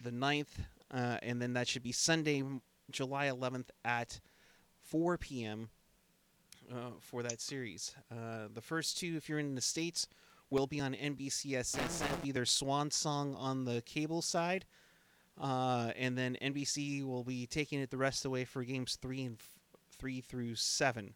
the 0.03 0.11
9th, 0.11 0.59
uh, 0.93 1.19
and 1.23 1.41
then 1.41 1.53
that 1.55 1.69
should 1.69 1.83
be 1.83 1.93
Sunday, 1.93 2.43
July 2.91 3.27
11th 3.27 3.69
at 3.85 4.21
4 4.83 5.19
p.m. 5.19 5.71
Uh, 6.71 6.91
for 7.01 7.23
that 7.23 7.41
series. 7.41 7.95
Uh, 8.11 8.49
the 8.53 8.61
first 8.61 8.99
two, 8.99 9.15
if 9.17 9.29
you're 9.29 9.39
in 9.39 9.55
the 9.55 9.61
States, 9.61 10.07
will 10.51 10.67
be 10.67 10.81
on 10.81 10.95
be 12.23 12.33
their 12.33 12.45
swan 12.45 12.91
song 12.91 13.35
on 13.37 13.65
the 13.65 13.83
cable 13.83 14.23
side. 14.23 14.65
Uh, 15.41 15.91
and 15.97 16.19
then 16.19 16.37
NBC 16.43 17.05
will 17.05 17.25
be 17.25 17.47
taking 17.47 17.81
it 17.81 17.91
the 17.91 17.97
rest 17.97 18.19
of 18.19 18.23
the 18.25 18.31
way 18.31 18.45
for 18.45 18.63
games 18.63 18.99
three 19.01 19.25
and 19.25 19.37
f- 19.37 19.59
three 19.97 20.21
through 20.21 20.55
seven 20.55 21.15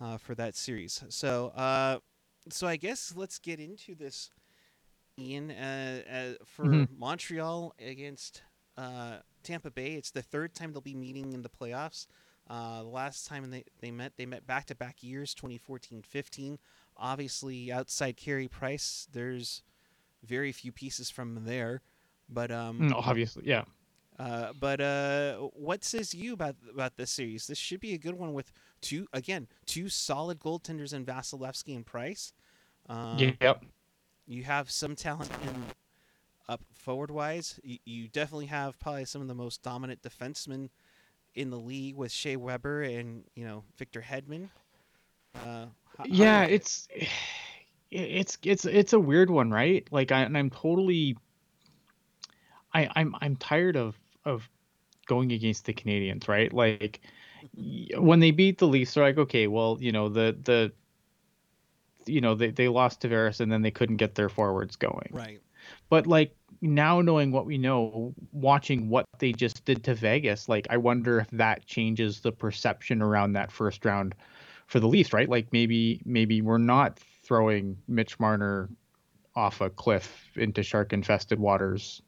uh, 0.00 0.16
for 0.16 0.34
that 0.34 0.56
series. 0.56 1.04
So, 1.10 1.48
uh, 1.48 1.98
so 2.48 2.66
I 2.66 2.76
guess 2.76 3.12
let's 3.14 3.38
get 3.38 3.60
into 3.60 3.94
this, 3.94 4.30
Ian. 5.18 5.50
Uh, 5.50 6.00
uh, 6.10 6.44
for 6.44 6.64
mm-hmm. 6.64 6.98
Montreal 6.98 7.74
against 7.78 8.42
uh, 8.78 9.16
Tampa 9.42 9.70
Bay, 9.70 9.94
it's 9.94 10.10
the 10.10 10.22
third 10.22 10.54
time 10.54 10.72
they'll 10.72 10.80
be 10.80 10.94
meeting 10.94 11.32
in 11.32 11.42
the 11.42 11.50
playoffs. 11.50 12.06
the 12.48 12.84
last 12.84 13.26
time 13.26 13.50
they, 13.50 13.64
they 13.80 13.90
met, 13.90 14.12
they 14.16 14.26
met 14.26 14.46
back 14.46 14.66
to 14.66 14.74
back 14.74 15.02
years, 15.02 15.34
2014 15.34 16.02
15 16.02 16.58
obviously 16.98 17.70
outside 17.72 18.16
Carey 18.16 18.48
Price, 18.48 19.08
there's 19.12 19.62
very 20.24 20.52
few 20.52 20.72
pieces 20.72 21.10
from 21.10 21.44
there. 21.44 21.80
But 22.28 22.50
um, 22.50 22.80
mm, 22.80 22.92
obviously, 22.94 23.44
yeah. 23.46 23.64
Uh, 24.18 24.52
but 24.58 24.80
uh, 24.80 25.36
what 25.54 25.84
says 25.84 26.12
you 26.12 26.32
about 26.32 26.56
about 26.70 26.96
this 26.96 27.10
series? 27.10 27.46
This 27.46 27.56
should 27.56 27.80
be 27.80 27.94
a 27.94 27.98
good 27.98 28.14
one 28.14 28.34
with 28.34 28.52
two 28.80 29.06
again 29.12 29.46
two 29.64 29.88
solid 29.88 30.40
goaltenders 30.40 30.92
in 30.92 31.06
Vasilevskiy 31.06 31.76
and 31.76 31.86
Price. 31.86 32.32
Um, 32.88 33.36
yep. 33.40 33.64
You 34.26 34.44
have 34.44 34.70
some 34.70 34.94
talent 34.94 35.30
in 35.44 35.54
up 36.48 36.60
forward 36.74 37.10
wise. 37.10 37.60
You, 37.62 37.78
you 37.84 38.08
definitely 38.08 38.46
have 38.46 38.78
probably 38.78 39.04
some 39.04 39.22
of 39.22 39.28
the 39.28 39.34
most 39.34 39.62
dominant 39.62 40.02
defensemen 40.02 40.70
in 41.34 41.50
the 41.50 41.58
league 41.58 41.96
with 41.96 42.10
Shea 42.10 42.36
Weber 42.36 42.82
and 42.82 43.24
you 43.34 43.44
know 43.44 43.64
Victor 43.76 44.02
Hedman. 44.02 44.48
Uh, 45.44 45.66
yeah, 46.06 46.44
it's 46.44 46.88
it's 47.90 48.38
it's 48.42 48.64
it's 48.64 48.92
a 48.92 49.00
weird 49.00 49.30
one, 49.30 49.50
right? 49.50 49.86
Like, 49.90 50.12
I, 50.12 50.22
and 50.22 50.36
I'm 50.36 50.50
totally, 50.50 51.16
I 52.74 52.88
I'm 52.96 53.14
I'm 53.20 53.36
tired 53.36 53.76
of 53.76 53.98
of 54.24 54.48
going 55.06 55.32
against 55.32 55.64
the 55.64 55.72
Canadiens, 55.72 56.28
right? 56.28 56.52
Like, 56.52 57.00
when 57.96 58.20
they 58.20 58.30
beat 58.30 58.58
the 58.58 58.66
Leafs, 58.66 58.94
they're 58.94 59.04
like, 59.04 59.18
okay, 59.18 59.46
well, 59.46 59.78
you 59.80 59.92
know, 59.92 60.08
the 60.08 60.36
the 60.42 60.72
you 62.06 62.20
know 62.20 62.34
they, 62.34 62.50
they 62.50 62.68
lost 62.68 63.02
Tavares 63.02 63.40
and 63.40 63.52
then 63.52 63.62
they 63.62 63.70
couldn't 63.70 63.96
get 63.96 64.14
their 64.14 64.28
forwards 64.28 64.76
going. 64.76 65.10
Right. 65.12 65.40
But 65.90 66.06
like 66.06 66.34
now 66.60 67.00
knowing 67.00 67.32
what 67.32 67.46
we 67.46 67.58
know, 67.58 68.14
watching 68.32 68.88
what 68.88 69.04
they 69.18 69.32
just 69.32 69.64
did 69.64 69.84
to 69.84 69.94
Vegas, 69.94 70.48
like 70.48 70.66
I 70.70 70.76
wonder 70.76 71.20
if 71.20 71.30
that 71.30 71.66
changes 71.66 72.20
the 72.20 72.32
perception 72.32 73.02
around 73.02 73.32
that 73.34 73.52
first 73.52 73.84
round 73.84 74.14
for 74.66 74.80
the 74.80 74.88
Leafs, 74.88 75.12
right? 75.12 75.28
Like 75.28 75.52
maybe 75.52 76.00
maybe 76.04 76.42
we're 76.42 76.58
not 76.58 76.98
throwing 77.22 77.78
Mitch 77.86 78.18
Marner 78.18 78.68
off 79.36 79.60
a 79.60 79.70
cliff 79.70 80.30
into 80.34 80.62
shark 80.62 80.92
infested 80.92 81.38
waters 81.38 82.02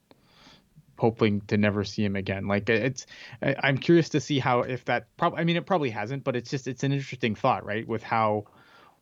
hoping 0.99 1.41
to 1.43 1.57
never 1.57 1.83
see 1.83 2.05
him 2.05 2.15
again 2.15 2.47
like 2.47 2.69
it's 2.69 3.07
i'm 3.41 3.79
curious 3.79 4.11
to 4.11 4.21
see 4.21 4.39
how 4.39 4.61
if 4.61 4.85
that 4.85 5.07
probably 5.17 5.39
i 5.39 5.45
mean 5.45 5.57
it 5.57 5.65
probably 5.65 5.89
hasn't 5.89 6.23
but 6.25 6.37
it's 6.37 6.51
just 6.51 6.69
it's 6.69 6.83
an 6.83 6.93
interesting 6.93 7.35
thought 7.35 7.65
right 7.65 7.89
with 7.89 8.03
how 8.03 8.45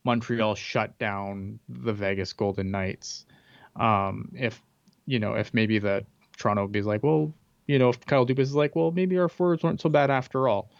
montreal 0.05 0.55
shut 0.55 0.97
down 0.99 1.59
the 1.69 1.93
vegas 1.93 2.33
golden 2.33 2.71
knights 2.71 3.27
um 3.75 4.31
if 4.37 4.63
you 5.09 5.19
know 5.19 5.35
if 5.35 5.53
maybe 5.53 5.79
the 5.79 6.05
toronto 6.37 6.69
be 6.69 6.83
like 6.83 7.03
well 7.03 7.33
you 7.67 7.79
know 7.79 7.89
if 7.89 8.07
kyle 8.07 8.27
dubas 8.27 8.41
is 8.41 8.55
like 8.55 8.77
well 8.77 8.91
maybe 8.91 9.19
our 9.19 9.29
forwards 9.29 9.63
weren't 9.63 9.81
so 9.81 9.89
bad 9.89 10.11
after 10.11 10.49
all 10.49 10.71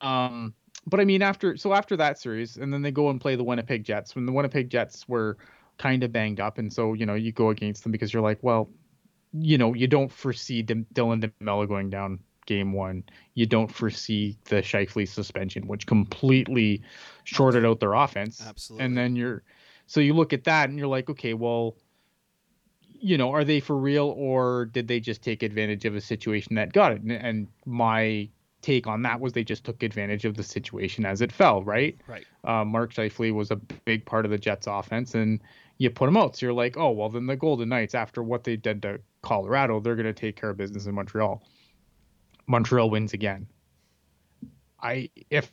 um 0.00 0.54
but 0.88 1.00
I 1.00 1.04
mean, 1.04 1.22
after 1.22 1.56
so 1.56 1.74
after 1.74 1.96
that 1.96 2.18
series, 2.18 2.56
and 2.56 2.72
then 2.72 2.80
they 2.80 2.90
go 2.90 3.10
and 3.10 3.20
play 3.20 3.36
the 3.36 3.44
Winnipeg 3.44 3.84
Jets 3.84 4.14
when 4.14 4.24
the 4.24 4.32
Winnipeg 4.32 4.70
Jets 4.70 5.06
were 5.06 5.36
kind 5.76 6.02
of 6.02 6.12
banged 6.12 6.40
up, 6.40 6.56
and 6.56 6.72
so 6.72 6.94
you 6.94 7.04
know 7.04 7.14
you 7.14 7.30
go 7.30 7.50
against 7.50 7.82
them 7.82 7.92
because 7.92 8.12
you're 8.12 8.22
like, 8.22 8.38
well, 8.40 8.70
you 9.32 9.58
know, 9.58 9.74
you 9.74 9.86
don't 9.86 10.10
foresee 10.10 10.62
D- 10.62 10.86
Dylan 10.94 11.22
DeMelo 11.40 11.68
going 11.68 11.90
down 11.90 12.20
game 12.46 12.72
one. 12.72 13.04
You 13.34 13.46
don't 13.46 13.68
foresee 13.68 14.38
the 14.44 14.56
Scheifele 14.56 15.06
suspension, 15.06 15.66
which 15.66 15.86
completely 15.86 16.82
shorted 17.24 17.66
out 17.66 17.80
their 17.80 17.92
offense. 17.92 18.42
Absolutely. 18.46 18.86
And 18.86 18.96
then 18.96 19.16
you're, 19.16 19.42
so 19.86 20.00
you 20.00 20.14
look 20.14 20.32
at 20.32 20.44
that 20.44 20.70
and 20.70 20.78
you're 20.78 20.88
like, 20.88 21.10
okay, 21.10 21.34
well, 21.34 21.76
you 23.00 23.18
know, 23.18 23.32
are 23.32 23.44
they 23.44 23.60
for 23.60 23.76
real 23.76 24.14
or 24.16 24.66
did 24.66 24.88
they 24.88 25.00
just 25.00 25.22
take 25.22 25.42
advantage 25.42 25.84
of 25.84 25.94
a 25.94 26.00
situation 26.00 26.54
that 26.56 26.72
got 26.72 26.92
it? 26.92 27.02
And, 27.02 27.12
and 27.12 27.48
my 27.64 28.28
take 28.62 28.86
on 28.86 29.02
that 29.02 29.20
was 29.20 29.32
they 29.32 29.44
just 29.44 29.64
took 29.64 29.82
advantage 29.82 30.24
of 30.24 30.36
the 30.36 30.42
situation 30.42 31.06
as 31.06 31.20
it 31.20 31.30
fell, 31.30 31.62
right? 31.62 31.96
Right. 32.06 32.26
Uh, 32.44 32.64
Mark 32.64 32.92
Scheifele 32.92 33.32
was 33.32 33.50
a 33.50 33.56
big 33.56 34.04
part 34.04 34.24
of 34.24 34.30
the 34.30 34.38
Jets 34.38 34.66
offense, 34.66 35.14
and 35.14 35.40
you 35.78 35.90
put 35.90 36.08
him 36.08 36.16
out. 36.16 36.36
So 36.36 36.46
you're 36.46 36.52
like, 36.52 36.76
oh, 36.76 36.90
well, 36.90 37.08
then 37.08 37.26
the 37.26 37.36
Golden 37.36 37.68
Knights, 37.68 37.94
after 37.94 38.22
what 38.22 38.44
they 38.44 38.56
did 38.56 38.82
to 38.82 39.00
Colorado, 39.22 39.80
they're 39.80 39.96
going 39.96 40.06
to 40.06 40.12
take 40.12 40.36
care 40.36 40.50
of 40.50 40.56
business 40.56 40.86
in 40.86 40.94
Montreal. 40.94 41.42
Montreal 42.46 42.90
wins 42.90 43.12
again. 43.12 43.46
I 44.80 45.10
if 45.30 45.50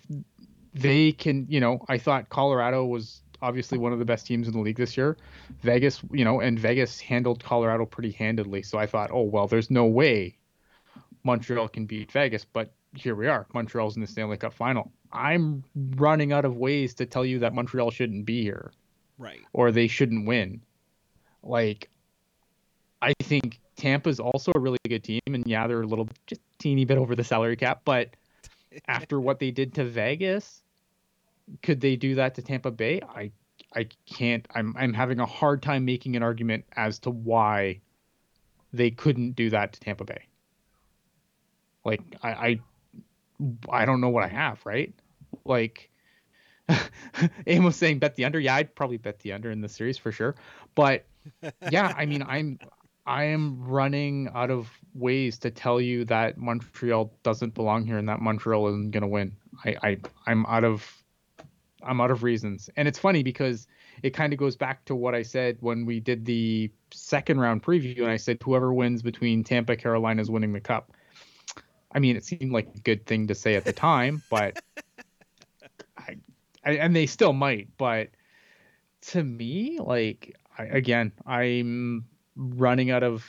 they 0.74 1.12
can, 1.12 1.48
you 1.50 1.60
know, 1.60 1.84
I 1.88 1.98
thought 1.98 2.30
Colorado 2.30 2.86
was 2.86 3.22
obviously 3.42 3.78
one 3.78 3.94
of 3.94 4.00
the 4.00 4.06
best 4.06 4.26
teams 4.26 4.48
in 4.48 4.54
the 4.54 4.60
league 4.60 4.78
this 4.78 4.98
year. 4.98 5.18
Vegas, 5.62 6.02
you 6.12 6.26
know, 6.26 6.42
and 6.42 6.58
Vegas 6.58 7.00
handled 7.00 7.44
Colorado 7.44 7.86
pretty 7.86 8.12
handedly. 8.12 8.62
So 8.62 8.78
I 8.78 8.86
thought, 8.86 9.12
oh 9.12 9.24
well, 9.24 9.48
there's 9.48 9.70
no 9.70 9.86
way 9.86 10.38
Montreal 11.24 11.68
can 11.68 11.86
beat 11.86 12.12
Vegas, 12.12 12.46
but 12.46 12.72
here 12.96 13.16
we 13.16 13.28
are. 13.28 13.46
Montreal's 13.54 13.96
in 13.96 14.02
the 14.02 14.08
Stanley 14.08 14.38
Cup 14.38 14.54
final. 14.54 14.92
I'm 15.12 15.64
running 15.96 16.34
out 16.34 16.46
of 16.46 16.58
ways 16.58 16.94
to 16.96 17.06
tell 17.06 17.26
you 17.26 17.40
that 17.40 17.54
Montreal 17.54 17.92
shouldn't 17.92 18.26
be 18.26 18.42
here. 18.42 18.72
Right. 19.18 19.40
Or 19.54 19.72
they 19.72 19.88
shouldn't 19.88 20.28
win. 20.28 20.62
Like 21.44 21.90
I 23.02 23.14
think 23.22 23.60
Tampa's 23.76 24.20
also 24.20 24.52
a 24.56 24.60
really 24.60 24.78
good 24.88 25.04
team 25.04 25.22
and 25.28 25.46
yeah, 25.46 25.68
they're 25.68 25.82
a 25.82 25.88
little 25.88 26.10
just 26.28 26.42
teeny 26.60 26.86
bit 26.86 26.98
over 26.98 27.16
the 27.16 27.24
salary 27.24 27.56
cap, 27.56 27.82
but 27.86 28.10
after 28.88 29.20
what 29.20 29.40
they 29.40 29.52
did 29.52 29.74
to 29.76 29.86
Vegas, 29.86 30.64
could 31.62 31.82
they 31.82 31.96
do 31.96 32.16
that 32.16 32.36
to 32.36 32.42
Tampa 32.42 32.72
Bay? 32.72 33.02
I 33.08 33.32
I 33.74 33.88
can't 34.06 34.48
I'm 34.54 34.76
I'm 34.78 34.94
having 34.94 35.20
a 35.20 35.26
hard 35.26 35.62
time 35.62 35.86
making 35.86 36.16
an 36.16 36.24
argument 36.24 36.66
as 36.76 37.00
to 37.00 37.10
why 37.10 37.82
they 38.74 38.92
couldn't 38.92 39.32
do 39.32 39.50
that 39.52 39.74
to 39.74 39.80
Tampa 39.80 40.04
Bay. 40.06 40.28
Like 41.84 42.02
I, 42.24 42.30
I 42.30 42.60
I 43.70 43.86
don't 43.86 44.02
know 44.02 44.10
what 44.10 44.24
I 44.24 44.28
have, 44.28 44.66
right? 44.66 44.94
Like 45.44 45.90
Amos 47.48 47.76
saying 47.76 48.00
bet 48.00 48.16
the 48.16 48.26
under. 48.26 48.40
Yeah, 48.40 48.56
I'd 48.56 48.74
probably 48.76 48.98
bet 48.98 49.20
the 49.20 49.34
under 49.34 49.52
in 49.52 49.62
the 49.62 49.70
series 49.70 49.98
for 49.98 50.12
sure. 50.12 50.36
But 50.74 51.06
yeah, 51.70 51.94
I 51.96 52.06
mean, 52.06 52.24
I'm 52.28 52.60
I 53.06 53.26
am 53.26 53.64
running 53.64 54.30
out 54.34 54.50
of 54.50 54.70
ways 54.94 55.38
to 55.40 55.52
tell 55.52 55.80
you 55.80 56.06
that 56.06 56.38
Montreal 56.38 57.14
doesn't 57.24 57.54
belong 57.54 57.86
here 57.86 57.98
and 57.98 58.10
that 58.10 58.20
Montreal 58.20 58.68
isn't 58.70 58.92
gonna 58.92 59.08
win. 59.08 59.36
I, 59.64 59.76
I 59.84 59.98
I'm 60.26 60.46
out 60.48 60.64
of 60.64 61.05
I'm 61.86 62.02
out 62.02 62.12
of 62.12 62.24
reasons. 62.24 62.70
And 62.76 62.88
it's 62.88 63.00
funny 63.00 63.24
because 63.24 63.68
it 64.04 64.12
kind 64.12 64.34
of 64.34 64.40
goes 64.40 64.56
back 64.56 64.84
to 64.86 64.96
what 64.96 65.16
I 65.16 65.22
said 65.22 65.58
when 65.62 65.86
we 65.86 66.00
did 66.00 66.26
the 66.26 66.72
second 66.92 67.40
round 67.40 67.64
preview 67.64 68.00
and 68.00 68.10
I 68.10 68.18
said 68.18 68.40
whoever 68.44 68.74
wins 68.74 69.02
between 69.02 69.44
Tampa 69.44 69.76
Carolina 69.76 70.22
is 70.22 70.30
winning 70.30 70.54
the 70.54 70.60
cup. 70.60 70.92
I 71.92 72.00
mean, 72.00 72.18
it 72.18 72.26
seemed 72.26 72.52
like 72.52 72.68
a 72.76 72.80
good 72.80 73.06
thing 73.06 73.28
to 73.28 73.36
say 73.36 73.56
at 73.56 73.64
the 73.64 73.74
time, 73.74 74.22
but 74.30 74.62
I, 75.98 76.18
I, 76.66 76.72
and 76.72 76.96
they 76.96 77.06
still 77.06 77.34
might. 77.34 77.70
But 77.78 78.10
to 79.10 79.24
me, 79.24 79.80
like 79.80 80.36
I, 80.58 80.64
again, 80.64 81.12
I'm 81.26 82.06
running 82.36 82.92
out 82.92 83.04
of 83.04 83.26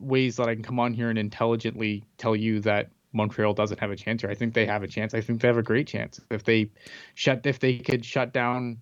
ways 0.00 0.36
that 0.36 0.48
I 0.48 0.54
can 0.54 0.62
come 0.62 0.78
on 0.78 0.94
here 0.94 1.10
and 1.10 1.18
intelligently 1.18 2.04
tell 2.18 2.36
you 2.36 2.60
that 2.60 2.90
Montreal 3.18 3.52
doesn't 3.52 3.80
have 3.80 3.90
a 3.90 3.96
chance 3.96 4.22
here. 4.22 4.30
I 4.30 4.34
think 4.34 4.54
they 4.54 4.64
have 4.64 4.82
a 4.82 4.88
chance. 4.88 5.12
I 5.12 5.20
think 5.20 5.42
they 5.42 5.48
have 5.48 5.58
a 5.58 5.62
great 5.62 5.88
chance 5.88 6.20
if 6.30 6.44
they 6.44 6.70
shut 7.14 7.44
if 7.44 7.58
they 7.58 7.78
could 7.78 8.04
shut 8.04 8.32
down 8.32 8.78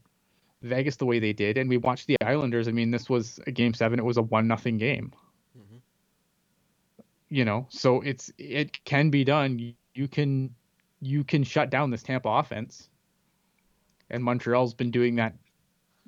Vegas 0.63 0.97
the 0.97 1.07
way 1.07 1.19
they 1.19 1.33
did. 1.33 1.57
And 1.57 1.69
we 1.69 1.79
watched 1.79 2.07
the 2.07 2.17
Islanders. 2.23 2.69
I 2.69 2.73
mean, 2.73 2.91
this 2.91 3.09
was 3.09 3.41
a 3.47 3.51
game 3.51 3.75
seven. 3.75 3.99
It 3.99 4.05
was 4.05 4.19
a 4.19 4.23
one 4.23 4.47
nothing 4.47 4.77
game. 4.77 5.13
Mhm. 5.59 5.81
You 7.31 7.45
know, 7.47 7.67
so 7.71 8.03
it's 8.03 8.31
it 8.39 8.85
can 8.85 9.11
be 9.11 9.25
done. 9.25 9.59
You, 9.59 9.73
you 9.95 10.07
can 10.07 10.55
you 11.01 11.25
can 11.25 11.43
shut 11.43 11.71
down 11.71 11.91
this 11.91 12.03
Tampa 12.03 12.29
offense. 12.29 12.91
And 14.11 14.23
Montreal's 14.23 14.75
been 14.75 14.91
doing 14.91 15.17
that 15.17 15.35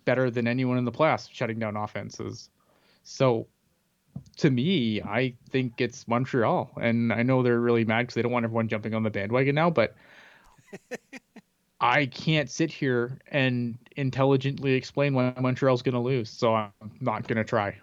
better 0.05 0.31
than 0.31 0.47
anyone 0.47 0.79
in 0.79 0.85
the 0.85 0.93
playoffs, 0.93 1.29
shutting 1.33 1.59
down 1.59 1.77
offenses. 1.77 2.51
So 3.03 3.49
to 4.39 4.51
me, 4.51 5.01
I 5.03 5.35
think 5.51 5.81
it's 5.81 6.07
Montreal. 6.09 6.71
And 6.81 7.13
I 7.13 7.23
know 7.23 7.43
they're 7.43 7.61
really 7.61 7.85
mad 7.85 8.03
because 8.03 8.15
they 8.15 8.23
don't 8.23 8.33
want 8.33 8.45
everyone 8.45 8.69
jumping 8.69 8.95
on 8.95 9.03
the 9.03 9.11
bandwagon 9.11 9.55
now, 9.55 9.71
but 9.71 9.95
I 11.81 12.07
can't 12.07 12.51
sit 12.51 12.71
here 12.73 13.19
and 13.31 13.79
intelligently 13.97 14.73
explain 14.75 15.15
why 15.15 15.33
Montreal's 15.39 15.83
going 15.83 15.95
to 15.95 16.01
lose. 16.01 16.29
So 16.31 16.55
I'm 16.55 16.71
not 17.01 17.27
going 17.29 17.37
to 17.37 17.45
try. 17.45 17.77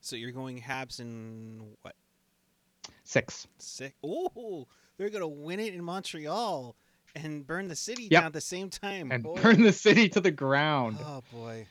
So 0.00 0.16
you're 0.16 0.32
going 0.32 0.60
Habs 0.60 1.00
in 1.00 1.60
what 1.82 1.94
Six. 3.04 3.48
six? 3.58 3.94
Oh, 4.04 4.66
they're 4.96 5.10
gonna 5.10 5.26
win 5.26 5.58
it 5.58 5.74
in 5.74 5.82
Montreal 5.82 6.76
and 7.16 7.44
burn 7.44 7.66
the 7.66 7.74
city 7.74 8.04
Yep. 8.04 8.10
down 8.10 8.24
at 8.26 8.32
the 8.32 8.40
same 8.40 8.70
time. 8.70 9.10
And 9.10 9.24
Boy. 9.24 9.40
burn 9.42 9.62
the 9.62 9.72
city 9.72 10.08
to 10.10 10.20
the 10.20 10.30
ground. 10.30 10.96
Oh 11.04 11.22
boy, 11.32 11.66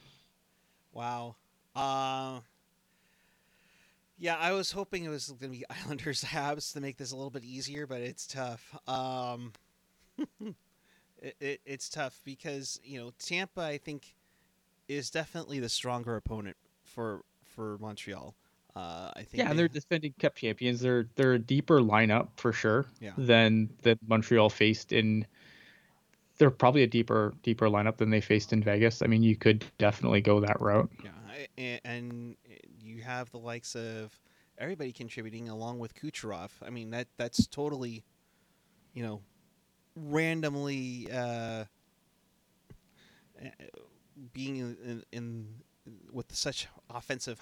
wow. 0.91 1.35
Uh, 1.75 2.41
yeah, 4.19 4.35
I 4.37 4.51
was 4.51 4.71
hoping 4.71 5.05
it 5.05 5.09
was 5.09 5.31
gonna 5.39 5.51
be 5.51 5.63
Islanders 5.85 6.23
Habs 6.23 6.73
to 6.73 6.81
make 6.81 6.97
this 6.97 7.11
a 7.11 7.15
little 7.15 7.31
bit 7.31 7.43
easier, 7.43 7.87
but 7.87 8.01
it's 8.01 8.27
tough. 8.27 8.75
Um, 8.87 9.53
it, 11.21 11.35
it, 11.39 11.61
it's 11.65 11.89
tough 11.89 12.19
because 12.23 12.79
you 12.83 12.99
know 12.99 13.11
Tampa, 13.19 13.61
I 13.61 13.77
think, 13.77 14.13
is 14.87 15.09
definitely 15.09 15.59
the 15.59 15.69
stronger 15.69 16.15
opponent 16.15 16.57
for 16.83 17.21
for 17.43 17.77
Montreal. 17.79 18.35
Uh, 18.75 19.11
I 19.15 19.23
think. 19.23 19.35
Yeah, 19.35 19.41
and 19.49 19.51
they- 19.51 19.57
they're 19.63 19.67
defending 19.67 20.13
cup 20.19 20.35
champions. 20.35 20.79
They're 20.81 21.07
they're 21.15 21.33
a 21.33 21.39
deeper 21.39 21.79
lineup 21.81 22.27
for 22.37 22.53
sure 22.53 22.85
Yeah. 22.99 23.13
than 23.17 23.69
that 23.81 23.97
Montreal 24.07 24.49
faced 24.49 24.91
in. 24.91 25.25
They're 26.37 26.51
probably 26.51 26.83
a 26.83 26.87
deeper 26.87 27.33
deeper 27.43 27.67
lineup 27.67 27.97
than 27.97 28.09
they 28.11 28.21
faced 28.21 28.53
in 28.53 28.63
Vegas. 28.63 29.01
I 29.01 29.07
mean, 29.07 29.23
you 29.23 29.35
could 29.35 29.65
definitely 29.77 30.21
go 30.21 30.39
that 30.39 30.61
route. 30.61 30.89
Yeah, 31.03 31.77
and 31.83 32.35
you 32.89 33.01
have 33.03 33.29
the 33.31 33.37
likes 33.39 33.75
of 33.75 34.19
everybody 34.57 34.91
contributing 34.91 35.49
along 35.49 35.79
with 35.79 35.93
Kucherov. 35.95 36.49
I 36.65 36.69
mean 36.69 36.91
that 36.91 37.07
that's 37.17 37.47
totally, 37.47 38.03
you 38.93 39.03
know, 39.03 39.21
randomly 39.95 41.07
uh, 41.11 41.65
uh, 43.41 43.49
being 44.33 44.57
in, 44.57 44.77
in, 44.83 45.03
in 45.11 45.47
with 46.11 46.33
such 46.35 46.67
offensive, 46.89 47.39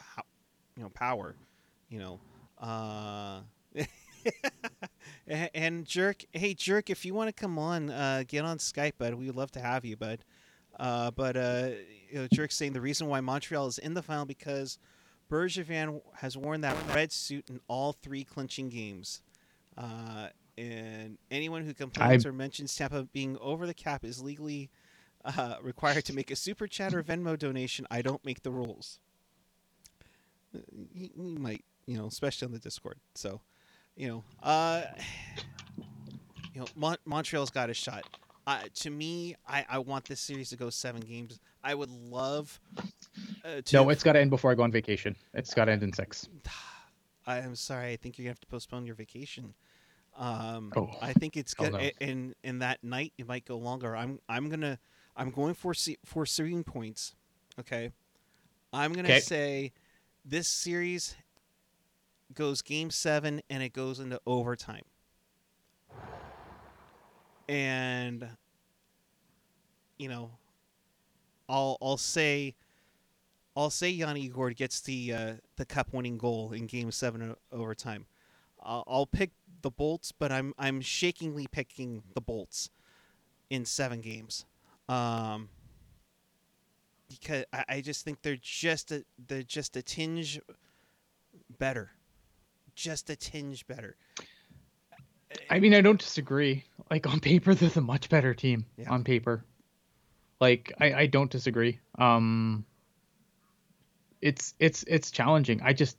you 0.75 0.83
know, 0.83 0.89
power. 0.89 1.35
You 1.89 1.99
know, 1.99 2.19
uh, 2.59 3.39
and 5.27 5.85
jerk, 5.85 6.25
hey 6.33 6.53
jerk, 6.53 6.89
if 6.89 7.05
you 7.05 7.13
want 7.13 7.29
to 7.29 7.33
come 7.33 7.57
on, 7.57 7.89
uh, 7.89 8.23
get 8.27 8.43
on 8.43 8.57
Skype, 8.57 8.93
bud. 8.97 9.13
We 9.13 9.27
would 9.27 9.37
love 9.37 9.51
to 9.53 9.61
have 9.61 9.85
you, 9.85 9.95
bud. 9.95 10.19
Uh, 10.77 11.11
but 11.11 11.37
uh, 11.37 11.69
you 12.09 12.19
know, 12.19 12.27
Jerk's 12.31 12.55
saying 12.55 12.73
the 12.73 12.81
reason 12.81 13.07
why 13.07 13.21
Montreal 13.21 13.67
is 13.67 13.77
in 13.77 13.93
the 13.93 14.03
final 14.03 14.25
because 14.25 14.79
Bergevin 15.29 16.01
has 16.15 16.37
worn 16.37 16.61
that 16.61 16.75
red 16.93 17.11
suit 17.11 17.49
in 17.49 17.59
all 17.67 17.93
three 17.93 18.23
clinching 18.23 18.69
games. 18.69 19.21
Uh, 19.77 20.27
and 20.57 21.17
anyone 21.29 21.63
who 21.63 21.73
complains 21.73 22.25
or 22.25 22.33
mentions 22.33 22.75
Tampa 22.75 23.03
being 23.13 23.37
over 23.39 23.67
the 23.67 23.73
cap 23.73 24.03
is 24.03 24.21
legally 24.21 24.69
uh, 25.25 25.55
required 25.61 26.05
to 26.05 26.13
make 26.13 26.31
a 26.31 26.35
super 26.35 26.67
chat 26.67 26.93
or 26.93 27.03
Venmo 27.03 27.37
donation. 27.37 27.85
I 27.91 28.01
don't 28.01 28.23
make 28.25 28.43
the 28.43 28.51
rules. 28.51 28.99
Uh, 30.55 30.59
You, 30.93 31.09
you 31.15 31.39
might, 31.39 31.63
you 31.85 31.97
know, 31.97 32.07
especially 32.07 32.47
on 32.47 32.53
the 32.53 32.59
Discord. 32.59 32.97
So, 33.13 33.41
you 33.95 34.07
know, 34.07 34.23
uh, 34.41 34.83
you 36.53 36.61
know, 36.61 36.67
Mon- 36.75 36.97
Montreal's 37.05 37.51
got 37.51 37.69
a 37.69 37.73
shot. 37.73 38.05
Uh, 38.47 38.61
to 38.75 38.89
me, 38.89 39.35
I, 39.47 39.65
I 39.69 39.79
want 39.79 40.05
this 40.05 40.21
series 40.21 40.49
to 40.49 40.55
go 40.55 40.69
seven 40.69 41.01
games. 41.01 41.39
I 41.63 41.75
would 41.75 41.89
love 41.91 42.59
uh, 43.45 43.61
to. 43.63 43.75
No, 43.75 43.89
it's 43.89 44.03
got 44.03 44.13
to 44.13 44.19
end 44.19 44.29
before 44.29 44.51
I 44.51 44.55
go 44.55 44.63
on 44.63 44.71
vacation. 44.71 45.15
It's 45.33 45.53
got 45.53 45.65
to 45.65 45.71
end 45.71 45.83
in 45.83 45.93
six. 45.93 46.27
I 47.27 47.39
am 47.39 47.55
sorry. 47.55 47.91
I 47.91 47.95
think 47.97 48.17
you're 48.17 48.23
gonna 48.23 48.31
have 48.31 48.39
to 48.39 48.47
postpone 48.47 48.85
your 48.85 48.95
vacation. 48.95 49.53
Um, 50.17 50.71
Oh. 50.75 50.89
I 51.01 51.13
think 51.13 51.35
it's 51.37 51.53
good. 51.53 51.73
no. 51.73 51.79
In 51.99 52.33
in 52.43 52.59
that 52.59 52.83
night, 52.83 53.13
it 53.17 53.27
might 53.27 53.45
go 53.45 53.57
longer. 53.57 53.95
I'm 53.95 54.19
I'm 54.29 54.49
gonna 54.49 54.79
I'm 55.15 55.31
going 55.31 55.53
for 55.53 55.73
se- 55.73 55.97
for 56.05 56.25
serving 56.25 56.63
points. 56.63 57.15
Okay, 57.59 57.91
I'm 58.71 58.93
gonna 58.93 59.07
'Kay. 59.09 59.19
say 59.19 59.71
this 60.25 60.47
series 60.47 61.15
goes 62.33 62.61
game 62.61 62.89
seven 62.91 63.41
and 63.49 63.61
it 63.63 63.73
goes 63.73 63.99
into 63.99 64.19
overtime. 64.25 64.83
And 67.49 68.27
you 69.97 70.09
know, 70.09 70.31
I'll 71.49 71.77
I'll 71.81 71.97
say 71.97 72.55
I'll 73.57 73.71
say 73.71 73.89
Yanni 73.89 74.27
Gourde 74.27 74.55
gets 74.55 74.81
the 74.81 75.13
uh, 75.13 75.33
the 75.55 75.65
cup 75.65 75.91
winning 75.91 76.19
goal 76.19 76.51
in 76.51 76.67
Game 76.67 76.91
Seven 76.91 77.35
overtime. 77.51 78.05
I'll, 78.61 78.83
I'll 78.87 79.05
pick 79.07 79.31
the 79.63 79.71
Bolts, 79.71 80.11
but 80.11 80.31
I'm 80.31 80.53
I'm 80.59 80.79
shakingly 80.79 81.47
picking 81.51 82.03
the 82.13 82.21
Bolts 82.21 82.69
in 83.49 83.65
seven 83.65 84.01
games, 84.01 84.45
um, 84.87 85.49
because 87.09 87.45
I, 87.51 87.65
I 87.67 87.81
just 87.81 88.05
think 88.05 88.21
they're 88.21 88.37
just 88.39 88.91
a 88.91 89.03
they're 89.27 89.41
just 89.41 89.75
a 89.75 89.81
tinge 89.81 90.39
better, 91.57 91.89
just 92.75 93.09
a 93.09 93.15
tinge 93.15 93.65
better. 93.65 93.95
I 95.49 95.59
mean, 95.59 95.73
I 95.73 95.81
don't 95.81 95.99
disagree. 95.99 96.63
Like 96.91 97.07
on 97.07 97.19
paper, 97.19 97.55
they're 97.55 97.69
the 97.69 97.81
much 97.81 98.07
better 98.09 98.35
team. 98.35 98.65
Yeah. 98.77 98.91
On 98.91 99.03
paper, 99.03 99.43
like 100.39 100.71
I, 100.79 100.93
I 100.93 101.05
don't 101.07 101.31
disagree. 101.31 101.79
Um, 101.97 102.63
it's 104.21 104.53
it's 104.59 104.83
it's 104.87 105.11
challenging. 105.11 105.61
I 105.61 105.73
just 105.73 105.97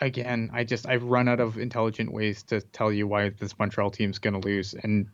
again, 0.00 0.50
I 0.52 0.64
just 0.64 0.86
I've 0.88 1.04
run 1.04 1.28
out 1.28 1.40
of 1.40 1.58
intelligent 1.58 2.12
ways 2.12 2.42
to 2.44 2.60
tell 2.60 2.92
you 2.92 3.06
why 3.06 3.30
this 3.30 3.58
Montreal 3.58 3.90
team's 3.90 4.18
gonna 4.18 4.40
lose, 4.40 4.74
and 4.74 5.06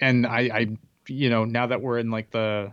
and 0.00 0.26
I 0.26 0.38
I 0.52 0.76
you 1.08 1.30
know 1.30 1.44
now 1.44 1.66
that 1.66 1.80
we're 1.82 1.98
in 1.98 2.10
like 2.10 2.30
the 2.30 2.72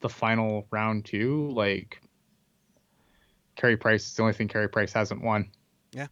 the 0.00 0.08
final 0.08 0.66
round 0.70 1.04
two, 1.04 1.50
like 1.52 2.00
Carey 3.56 3.76
Price 3.76 4.06
is 4.06 4.14
the 4.14 4.22
only 4.22 4.34
thing 4.34 4.48
Carey 4.48 4.68
Price 4.68 4.92
hasn't 4.92 5.22
won. 5.22 5.50
Yeah, 5.92 6.08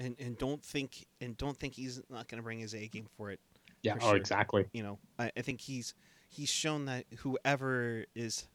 and 0.00 0.16
and 0.18 0.38
don't 0.38 0.62
think 0.64 1.06
and 1.20 1.36
don't 1.36 1.56
think 1.56 1.74
he's 1.74 2.00
not 2.08 2.28
going 2.28 2.38
to 2.38 2.42
bring 2.42 2.58
his 2.58 2.74
A 2.74 2.88
game 2.88 3.06
for 3.16 3.30
it. 3.30 3.40
Yeah. 3.82 3.94
For 3.94 4.02
Oh, 4.02 4.06
sure. 4.08 4.16
exactly. 4.16 4.64
you 4.72 4.82
know 4.82 4.98
I, 5.18 5.30
I 5.36 5.42
think 5.42 5.60
he's 5.60 5.94
he's 6.30 6.48
shown 6.48 6.86
that 6.86 7.04
whoever 7.18 8.06
is 8.14 8.46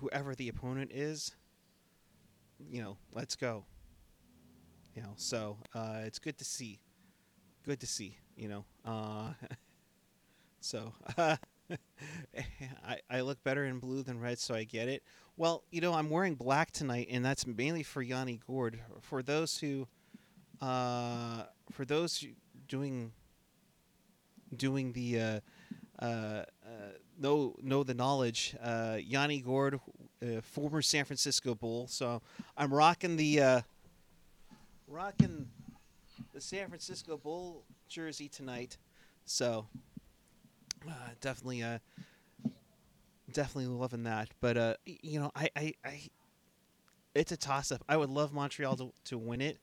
whoever 0.00 0.34
the 0.34 0.48
opponent 0.48 0.90
is 0.92 1.32
you 2.70 2.82
know 2.82 2.96
let's 3.12 3.36
go. 3.36 3.64
You 4.94 5.02
know 5.02 5.12
so 5.16 5.58
uh 5.74 6.00
it's 6.04 6.18
good 6.18 6.38
to 6.38 6.44
see. 6.44 6.80
Good 7.64 7.80
to 7.80 7.86
see 7.86 8.16
you 8.36 8.48
know 8.48 8.64
uh 8.84 9.32
so 10.60 10.92
uh 11.16 11.36
I, 12.86 12.98
I 13.10 13.20
look 13.20 13.42
better 13.44 13.64
in 13.66 13.78
blue 13.78 14.02
than 14.02 14.18
red 14.18 14.38
so 14.38 14.54
i 14.54 14.64
get 14.64 14.88
it. 14.88 15.02
Well 15.36 15.62
you 15.70 15.80
know 15.80 15.94
i'm 15.94 16.10
wearing 16.10 16.34
black 16.34 16.70
tonight 16.70 17.08
and 17.10 17.24
that's 17.24 17.46
mainly 17.46 17.82
for 17.82 18.02
yanni 18.02 18.40
gourde. 18.46 18.80
For 19.00 19.22
those 19.22 19.58
who 19.58 19.86
uh 20.60 21.44
for 21.70 21.84
those 21.84 22.24
doing 22.66 23.12
doing 24.56 24.92
the 24.92 25.20
uh, 25.20 25.40
uh, 26.00 26.04
uh, 26.04 26.44
know 27.18 27.54
know 27.62 27.82
the 27.82 27.94
knowledge. 27.94 28.56
Uh, 28.62 28.98
Yanni 29.00 29.40
Gourde, 29.40 29.80
uh, 30.22 30.40
former 30.42 30.82
San 30.82 31.04
Francisco 31.04 31.54
Bull. 31.54 31.86
So 31.88 32.22
I'm 32.56 32.72
rocking 32.72 33.16
the 33.16 33.40
uh, 33.40 33.60
rocking 34.86 35.48
the 36.32 36.40
San 36.40 36.68
Francisco 36.68 37.16
Bull 37.16 37.64
jersey 37.88 38.28
tonight. 38.28 38.78
So 39.24 39.66
uh, 40.86 40.92
definitely 41.20 41.62
uh, 41.62 41.78
definitely 43.32 43.66
loving 43.66 44.04
that. 44.04 44.28
But 44.40 44.56
uh, 44.56 44.74
you 44.84 45.20
know, 45.20 45.30
I, 45.34 45.50
I, 45.56 45.74
I 45.84 46.02
it's 47.14 47.32
a 47.32 47.36
toss 47.36 47.72
up. 47.72 47.82
I 47.88 47.96
would 47.96 48.10
love 48.10 48.32
Montreal 48.32 48.76
to, 48.76 48.92
to 49.06 49.18
win 49.18 49.40
it. 49.40 49.58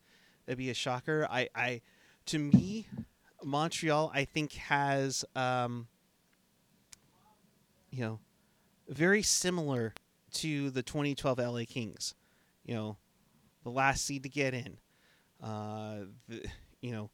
That'd 0.46 0.58
be 0.58 0.70
a 0.70 0.74
shocker. 0.74 1.28
I, 1.30 1.50
I 1.56 1.82
to 2.28 2.40
me, 2.40 2.88
Montreal, 3.44 4.12
I 4.14 4.26
think, 4.26 4.54
has, 4.54 5.24
um, 5.36 5.88
you 7.96 8.04
know, 8.04 8.20
very 8.90 9.22
similar 9.22 9.94
to 10.34 10.70
the 10.70 10.84
2012 10.84 11.40
LA 11.40 11.62
Kings. 11.68 12.14
You 12.66 12.76
know, 12.76 12.98
the 13.64 13.70
last 13.70 14.04
seed 14.06 14.24
to 14.24 14.30
get 14.30 14.54
in. 14.54 14.78
Uh, 15.42 16.06
the, 16.28 16.46
you 16.82 16.92
know, 16.92 17.10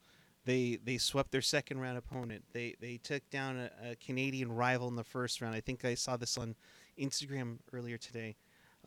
they 0.45 0.79
they 0.83 0.97
swept 0.97 1.31
their 1.31 1.41
second 1.41 1.79
round 1.79 1.97
opponent. 1.97 2.45
They 2.51 2.75
they 2.79 2.97
took 2.97 3.29
down 3.29 3.57
a, 3.57 3.91
a, 3.91 3.95
Canadian 3.95 4.51
rival 4.51 4.87
in 4.87 4.95
the 4.95 5.03
first 5.03 5.39
round. 5.39 5.55
I 5.55 5.61
think 5.61 5.85
I 5.85 5.93
saw 5.93 6.17
this 6.17 6.37
on 6.37 6.55
Instagram 6.99 7.59
earlier 7.71 7.97
today. 7.97 8.37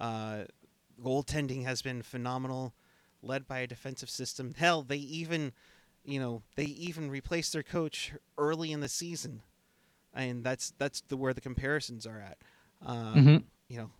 Uh, 0.01 0.45
goaltending 1.01 1.65
has 1.65 1.81
been 1.81 2.03
phenomenal, 2.03 2.75
led 3.23 3.47
by 3.47 3.61
a 3.61 3.67
defensive 3.69 4.11
system. 4.11 4.55
Hell, 4.57 4.83
they 4.83 4.97
even, 4.97 5.53
you 6.05 6.19
know, 6.19 6.43
they 6.57 6.65
even 6.65 7.09
replaced 7.09 7.53
their 7.53 7.63
coach 7.63 8.13
early 8.37 8.73
in 8.73 8.81
the 8.81 8.89
season, 8.89 9.43
and 10.15 10.45
that's 10.45 10.73
that's 10.79 11.03
the 11.09 11.17
where 11.17 11.35
the 11.35 11.41
comparisons 11.41 12.07
are 12.07 12.21
at. 12.21 12.39
Uh, 12.85 13.15
mm-hmm. 13.15 13.37
You 13.69 13.79
know, 13.79 13.91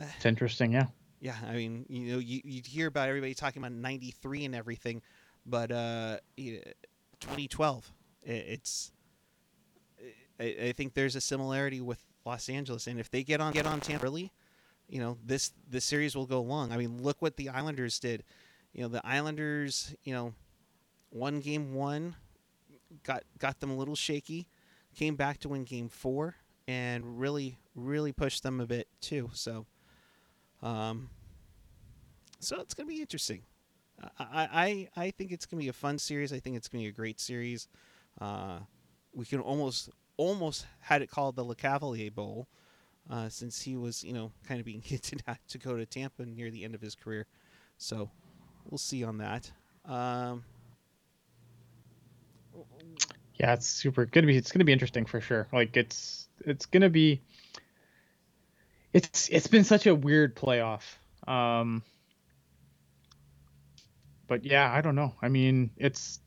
it's 0.00 0.26
interesting, 0.26 0.72
yeah. 0.72 0.86
Yeah, 1.20 1.36
I 1.48 1.54
mean, 1.54 1.86
you 1.88 2.12
know, 2.12 2.18
you 2.18 2.40
you 2.44 2.62
hear 2.64 2.86
about 2.86 3.08
everybody 3.08 3.34
talking 3.34 3.62
about 3.62 3.72
'93 3.72 4.44
and 4.44 4.54
everything, 4.54 5.02
but 5.44 5.72
uh, 5.72 6.18
2012, 6.36 7.92
it's. 8.22 8.92
I, 10.38 10.44
I 10.64 10.72
think 10.72 10.92
there's 10.92 11.16
a 11.16 11.20
similarity 11.20 11.80
with 11.80 11.98
Los 12.26 12.50
Angeles, 12.50 12.86
and 12.86 13.00
if 13.00 13.10
they 13.10 13.22
get 13.22 13.40
on 13.40 13.54
get 13.54 13.66
on 13.66 13.80
Tampa 13.80 14.04
early, 14.04 14.32
you 14.88 15.00
know 15.00 15.16
this 15.24 15.52
this 15.68 15.84
series 15.84 16.14
will 16.14 16.26
go 16.26 16.42
long. 16.42 16.72
I 16.72 16.76
mean, 16.76 17.02
look 17.02 17.22
what 17.22 17.36
the 17.36 17.48
Islanders 17.48 17.98
did. 17.98 18.22
You 18.74 18.82
know, 18.82 18.88
the 18.88 19.00
Islanders, 19.06 19.94
you 20.04 20.12
know, 20.12 20.34
one 21.08 21.40
game 21.40 21.72
one, 21.72 22.14
got 23.02 23.22
got 23.38 23.60
them 23.60 23.70
a 23.70 23.76
little 23.76 23.96
shaky, 23.96 24.48
came 24.96 25.14
back 25.16 25.38
to 25.40 25.48
win 25.48 25.64
game 25.64 25.88
four, 25.88 26.34
and 26.66 27.20
really 27.20 27.58
really 27.74 28.12
pushed 28.12 28.42
them 28.42 28.60
a 28.60 28.66
bit 28.66 28.88
too. 29.00 29.30
So, 29.32 29.66
um, 30.62 31.10
so 32.40 32.60
it's 32.60 32.74
gonna 32.74 32.88
be 32.88 33.00
interesting. 33.00 33.42
I 34.18 34.88
I 34.96 35.04
I 35.04 35.10
think 35.10 35.32
it's 35.32 35.46
gonna 35.46 35.62
be 35.62 35.68
a 35.68 35.74
fun 35.74 35.98
series. 35.98 36.32
I 36.32 36.40
think 36.40 36.56
it's 36.56 36.68
gonna 36.68 36.82
be 36.84 36.88
a 36.88 36.92
great 36.92 37.20
series. 37.20 37.68
Uh, 38.20 38.60
we 39.14 39.24
can 39.24 39.40
almost 39.40 39.90
almost 40.16 40.66
had 40.80 41.02
it 41.02 41.10
called 41.10 41.36
the 41.36 41.44
LeCavalier 41.44 42.14
Bowl 42.14 42.48
uh, 43.10 43.28
since 43.28 43.62
he 43.62 43.76
was, 43.76 44.02
you 44.02 44.12
know, 44.12 44.32
kind 44.46 44.60
of 44.60 44.66
being 44.66 44.80
hinted 44.84 45.22
at 45.26 45.40
to 45.48 45.58
go 45.58 45.76
to 45.76 45.86
Tampa 45.86 46.24
near 46.24 46.50
the 46.50 46.64
end 46.64 46.74
of 46.74 46.80
his 46.80 46.94
career. 46.94 47.26
So 47.78 48.10
we'll 48.68 48.78
see 48.78 49.04
on 49.04 49.18
that. 49.18 49.50
Um, 49.84 50.44
yeah, 53.38 53.54
it's 53.54 53.66
super 53.66 54.06
gonna 54.06 54.26
be. 54.26 54.36
It's 54.36 54.52
gonna 54.52 54.64
be 54.64 54.72
interesting 54.72 55.06
for 55.06 55.20
sure. 55.20 55.46
Like 55.52 55.76
it's 55.76 56.28
it's 56.40 56.66
gonna 56.66 56.90
be. 56.90 57.22
It's 58.92 59.28
it's 59.30 59.46
been 59.46 59.64
such 59.64 59.86
a 59.86 59.94
weird 59.94 60.36
playoff. 60.36 60.82
Um, 61.26 61.82
but 64.26 64.44
yeah, 64.44 64.72
I 64.72 64.80
don't 64.80 64.94
know. 64.94 65.14
I 65.20 65.28
mean, 65.28 65.70
it's 65.76 66.20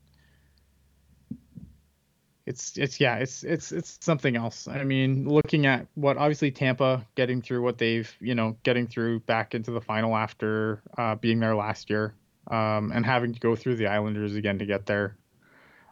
it's 2.46 2.76
it's 2.76 2.98
yeah 2.98 3.16
it's 3.16 3.44
it's 3.44 3.70
it's 3.70 3.98
something 4.00 4.34
else 4.34 4.66
i 4.66 4.82
mean 4.82 5.28
looking 5.28 5.66
at 5.66 5.86
what 5.94 6.16
obviously 6.16 6.50
tampa 6.50 7.06
getting 7.14 7.40
through 7.40 7.62
what 7.62 7.78
they've 7.78 8.12
you 8.18 8.34
know 8.34 8.56
getting 8.64 8.88
through 8.88 9.20
back 9.20 9.54
into 9.54 9.70
the 9.70 9.80
final 9.80 10.16
after 10.16 10.82
uh, 10.98 11.14
being 11.14 11.38
there 11.38 11.54
last 11.54 11.90
year 11.90 12.12
um, 12.50 12.90
and 12.92 13.06
having 13.06 13.32
to 13.32 13.38
go 13.38 13.54
through 13.54 13.76
the 13.76 13.86
islanders 13.86 14.34
again 14.34 14.58
to 14.58 14.66
get 14.66 14.84
there 14.84 15.16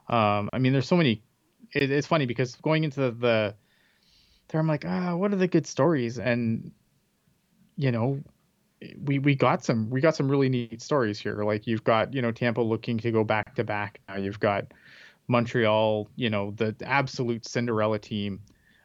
um, 0.08 0.48
i 0.52 0.58
mean 0.58 0.72
there's 0.72 0.88
so 0.88 0.96
many 0.96 1.22
it, 1.74 1.90
it's 1.90 2.06
funny 2.06 2.26
because 2.26 2.54
going 2.56 2.84
into 2.84 3.00
the, 3.00 3.10
the 3.10 3.54
there 4.48 4.60
i'm 4.60 4.66
like 4.66 4.84
ah 4.86 5.14
what 5.14 5.32
are 5.32 5.36
the 5.36 5.48
good 5.48 5.66
stories 5.66 6.18
and 6.18 6.70
you 7.76 7.90
know 7.90 8.20
we 9.04 9.18
we 9.18 9.34
got 9.34 9.64
some 9.64 9.90
we 9.90 10.00
got 10.00 10.14
some 10.14 10.30
really 10.30 10.48
neat 10.48 10.80
stories 10.80 11.18
here 11.18 11.42
like 11.44 11.66
you've 11.66 11.84
got 11.84 12.14
you 12.14 12.22
know 12.22 12.30
tampa 12.30 12.60
looking 12.60 12.96
to 12.96 13.10
go 13.10 13.24
back 13.24 13.54
to 13.54 13.64
back 13.64 14.00
now 14.08 14.16
you've 14.16 14.40
got 14.40 14.66
Montreal, 15.28 16.08
you 16.16 16.30
know, 16.30 16.52
the 16.52 16.74
absolute 16.84 17.46
Cinderella 17.46 17.98
team 17.98 18.40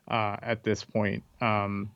uh, 0.09 0.35
at 0.41 0.63
this 0.63 0.83
point. 0.83 1.23
Um, 1.41 1.89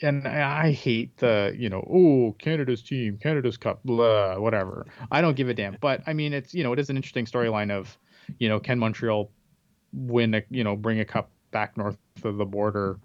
and 0.00 0.28
I 0.28 0.70
hate 0.70 1.16
the, 1.16 1.54
you 1.58 1.68
know, 1.68 1.84
oh, 1.90 2.36
Canada's 2.38 2.82
team, 2.82 3.18
Canada's 3.20 3.56
cup, 3.56 3.80
blah, 3.84 4.38
whatever. 4.38 4.86
I 5.10 5.20
don't 5.20 5.36
give 5.36 5.48
a 5.48 5.54
damn. 5.54 5.76
But 5.80 6.02
I 6.06 6.12
mean, 6.12 6.32
it's, 6.32 6.54
you 6.54 6.62
know, 6.62 6.72
it 6.72 6.78
is 6.78 6.88
an 6.88 6.96
interesting 6.96 7.26
storyline 7.26 7.72
of, 7.72 7.98
you 8.38 8.48
know, 8.48 8.60
can 8.60 8.78
Montreal 8.78 9.30
win 9.92 10.34
a, 10.34 10.42
you 10.50 10.64
know, 10.64 10.76
bring 10.76 11.00
a 11.00 11.04
cup 11.04 11.30
back 11.50 11.76
north 11.76 11.96
of 12.24 12.36
the 12.36 12.44
border 12.44 12.98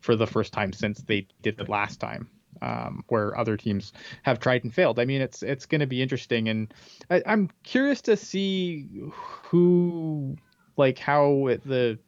for 0.00 0.16
the 0.16 0.26
first 0.26 0.52
time 0.52 0.72
since 0.72 1.00
they 1.00 1.26
did 1.42 1.60
it 1.60 1.68
last 1.68 1.98
time 1.98 2.28
um, 2.62 3.04
where 3.08 3.36
other 3.38 3.56
teams 3.56 3.92
have 4.22 4.38
tried 4.38 4.64
and 4.64 4.74
failed. 4.74 4.98
I 4.98 5.04
mean, 5.04 5.20
it's 5.20 5.42
it's 5.42 5.66
going 5.66 5.80
to 5.80 5.86
be 5.86 6.02
interesting, 6.02 6.48
and 6.48 6.72
I, 7.10 7.22
am 7.26 7.50
curious 7.62 8.00
to 8.02 8.16
see 8.16 8.88
who, 9.12 10.36
like, 10.76 10.98
how 10.98 11.48
it, 11.48 11.66
the 11.66 11.98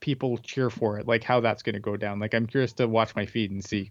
people 0.00 0.38
cheer 0.38 0.70
for 0.70 0.98
it, 0.98 1.06
like 1.06 1.24
how 1.24 1.40
that's 1.40 1.62
going 1.62 1.74
to 1.74 1.80
go 1.80 1.96
down. 1.96 2.20
Like, 2.20 2.34
I'm 2.34 2.46
curious 2.46 2.72
to 2.74 2.86
watch 2.86 3.16
my 3.16 3.26
feed 3.26 3.50
and 3.50 3.64
see 3.64 3.90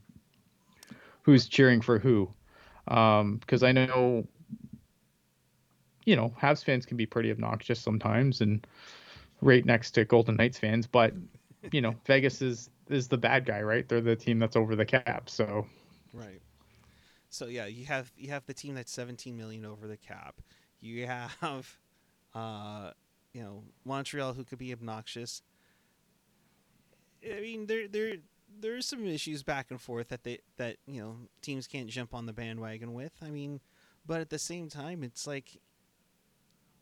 who's 1.23 1.47
cheering 1.47 1.81
for 1.81 1.99
who, 1.99 2.31
because 2.85 3.63
um, 3.63 3.67
I 3.67 3.71
know, 3.71 4.27
you 6.07 6.15
know, 6.15 6.33
Habs 6.41 6.63
fans 6.63 6.85
can 6.85 6.95
be 6.95 7.05
pretty 7.05 7.29
obnoxious 7.29 7.79
sometimes, 7.79 8.39
and 8.39 8.65
right 9.41 9.65
next 9.65 9.91
to 9.91 10.05
Golden 10.05 10.37
Knights 10.37 10.57
fans, 10.57 10.87
but 10.87 11.13
you 11.71 11.81
know, 11.81 11.93
Vegas 12.05 12.41
is 12.41 12.69
is 12.89 13.09
the 13.09 13.17
bad 13.17 13.45
guy, 13.45 13.61
right? 13.61 13.87
They're 13.87 13.99
the 13.99 14.15
team 14.15 14.39
that's 14.39 14.55
over 14.55 14.75
the 14.75 14.85
cap, 14.85 15.29
so 15.29 15.67
Right. 16.13 16.41
So 17.29 17.47
yeah, 17.47 17.65
you 17.65 17.85
have 17.85 18.11
you 18.17 18.29
have 18.29 18.45
the 18.45 18.53
team 18.53 18.75
that's 18.75 18.91
17 18.91 19.35
million 19.35 19.65
over 19.65 19.85
the 19.85 19.97
cap. 19.97 20.41
You 20.79 21.05
have, 21.07 21.77
uh, 22.33 22.91
you 23.33 23.41
know, 23.41 23.63
Montreal 23.83 24.33
who 24.33 24.45
could 24.45 24.59
be 24.59 24.71
obnoxious. 24.71 25.41
I 27.29 27.41
mean, 27.41 27.67
there 27.67 27.89
there 27.89 28.15
there's 28.59 28.85
some 28.85 29.05
issues 29.05 29.43
back 29.43 29.71
and 29.71 29.81
forth 29.81 30.07
that 30.07 30.23
they 30.23 30.39
that 30.55 30.77
you 30.87 31.01
know 31.01 31.17
teams 31.41 31.67
can't 31.67 31.87
jump 31.87 32.13
on 32.13 32.27
the 32.27 32.33
bandwagon 32.33 32.93
with. 32.93 33.11
I 33.21 33.29
mean, 33.29 33.59
but 34.05 34.21
at 34.21 34.29
the 34.29 34.39
same 34.39 34.69
time, 34.69 35.03
it's 35.03 35.27
like 35.27 35.59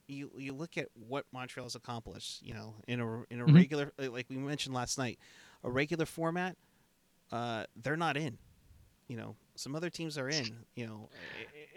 you 0.08 0.32
you 0.38 0.54
look 0.54 0.78
at 0.78 0.88
what 1.08 1.26
Montreal's 1.32 1.76
accomplished. 1.76 2.42
You 2.44 2.54
know, 2.54 2.76
in 2.88 3.00
a 3.00 3.06
in 3.30 3.42
a 3.42 3.46
mm-hmm. 3.46 3.56
regular 3.56 3.92
like 3.98 4.28
we 4.30 4.38
mentioned 4.38 4.76
last 4.76 4.98
night, 4.98 5.20
a 5.64 5.70
regular 5.70 6.06
format, 6.06 6.56
uh, 7.32 7.66
they're 7.82 7.98
not 7.98 8.18
in 8.18 8.38
you 9.08 9.18
know 9.18 9.36
some 9.56 9.76
other 9.76 9.90
teams 9.90 10.18
are 10.18 10.30
in 10.30 10.46
you 10.76 10.86
know 10.86 11.10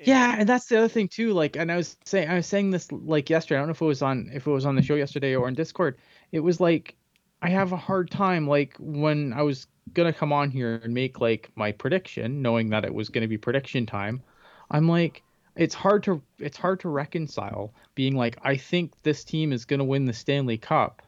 yeah 0.02 0.36
and 0.38 0.48
that's 0.48 0.66
the 0.66 0.76
other 0.76 0.88
thing 0.88 1.08
too 1.08 1.32
like 1.32 1.56
and 1.56 1.70
i 1.70 1.76
was 1.76 1.96
saying 2.04 2.28
i 2.28 2.34
was 2.34 2.46
saying 2.46 2.70
this 2.70 2.90
like 2.90 3.28
yesterday 3.28 3.56
i 3.56 3.60
don't 3.60 3.68
know 3.68 3.72
if 3.72 3.82
it 3.82 3.84
was 3.84 4.02
on 4.02 4.30
if 4.32 4.46
it 4.46 4.50
was 4.50 4.66
on 4.66 4.74
the 4.74 4.82
show 4.82 4.94
yesterday 4.94 5.34
or 5.34 5.48
in 5.48 5.54
discord 5.54 5.96
it 6.32 6.40
was 6.40 6.60
like 6.60 6.96
i 7.42 7.48
have 7.48 7.72
a 7.72 7.76
hard 7.76 8.10
time 8.10 8.46
like 8.46 8.74
when 8.78 9.32
i 9.32 9.42
was 9.42 9.66
gonna 9.94 10.12
come 10.12 10.32
on 10.32 10.50
here 10.50 10.80
and 10.82 10.92
make 10.92 11.20
like 11.20 11.50
my 11.54 11.72
prediction 11.72 12.42
knowing 12.42 12.70
that 12.70 12.84
it 12.84 12.92
was 12.92 13.08
gonna 13.08 13.28
be 13.28 13.38
prediction 13.38 13.86
time 13.86 14.22
i'm 14.70 14.88
like 14.88 15.22
it's 15.58 15.74
hard 15.74 16.02
to 16.02 16.22
it's 16.38 16.56
hard 16.56 16.80
to 16.80 16.88
reconcile 16.88 17.74
being 17.94 18.16
like 18.16 18.38
i 18.42 18.56
think 18.56 18.92
this 19.02 19.24
team 19.24 19.52
is 19.52 19.66
gonna 19.66 19.84
win 19.84 20.06
the 20.06 20.12
stanley 20.12 20.56
cup 20.56 21.02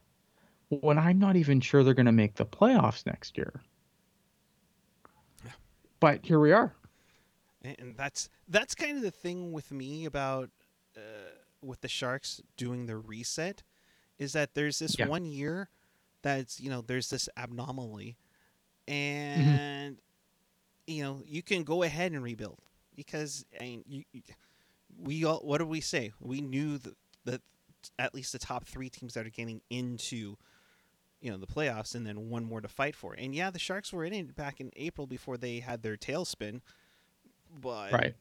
when 0.68 0.98
i'm 0.98 1.18
not 1.18 1.36
even 1.36 1.60
sure 1.60 1.82
they're 1.82 1.94
gonna 1.94 2.12
make 2.12 2.34
the 2.34 2.44
playoffs 2.44 3.06
next 3.06 3.38
year 3.38 3.62
but 6.00 6.24
here 6.24 6.40
we 6.40 6.50
are. 6.50 6.74
And 7.62 7.94
that's 7.96 8.30
that's 8.48 8.74
kind 8.74 8.96
of 8.96 9.02
the 9.02 9.10
thing 9.10 9.52
with 9.52 9.70
me 9.70 10.06
about 10.06 10.48
uh, 10.96 11.00
with 11.62 11.82
the 11.82 11.88
Sharks 11.88 12.40
doing 12.56 12.86
the 12.86 12.96
reset 12.96 13.62
is 14.18 14.32
that 14.32 14.54
there's 14.54 14.78
this 14.78 14.98
yeah. 14.98 15.06
one 15.06 15.26
year 15.26 15.68
that's 16.22 16.58
you 16.58 16.70
know 16.70 16.80
there's 16.80 17.10
this 17.10 17.28
abnormally, 17.36 18.16
mm-hmm. 18.88 18.94
and 18.94 19.96
mm-hmm. 19.96 20.92
you 20.92 21.02
know 21.02 21.22
you 21.26 21.42
can 21.42 21.62
go 21.62 21.82
ahead 21.82 22.12
and 22.12 22.22
rebuild 22.22 22.60
because 23.00 23.46
I 23.58 23.64
mean 23.64 23.84
you, 23.86 24.04
we 25.02 25.24
all 25.24 25.38
what 25.38 25.58
do 25.58 25.66
we 25.66 25.80
say 25.80 26.12
we 26.20 26.42
knew 26.42 26.76
that, 26.76 26.94
that 27.24 27.40
at 27.98 28.14
least 28.14 28.32
the 28.32 28.38
top 28.38 28.66
three 28.66 28.90
teams 28.90 29.14
that 29.14 29.26
are 29.26 29.30
getting 29.30 29.62
into 29.70 30.36
you 31.22 31.30
know 31.30 31.38
the 31.38 31.46
playoffs 31.46 31.94
and 31.94 32.06
then 32.06 32.28
one 32.28 32.44
more 32.44 32.60
to 32.60 32.68
fight 32.68 32.94
for. 32.94 33.14
And 33.14 33.34
yeah, 33.34 33.50
the 33.50 33.58
Sharks 33.58 33.90
were 33.90 34.04
in 34.04 34.12
it 34.12 34.36
back 34.36 34.60
in 34.60 34.70
April 34.76 35.06
before 35.06 35.38
they 35.38 35.60
had 35.60 35.82
their 35.82 35.96
tailspin. 35.96 36.60
But 37.60 37.92
right. 37.92 38.14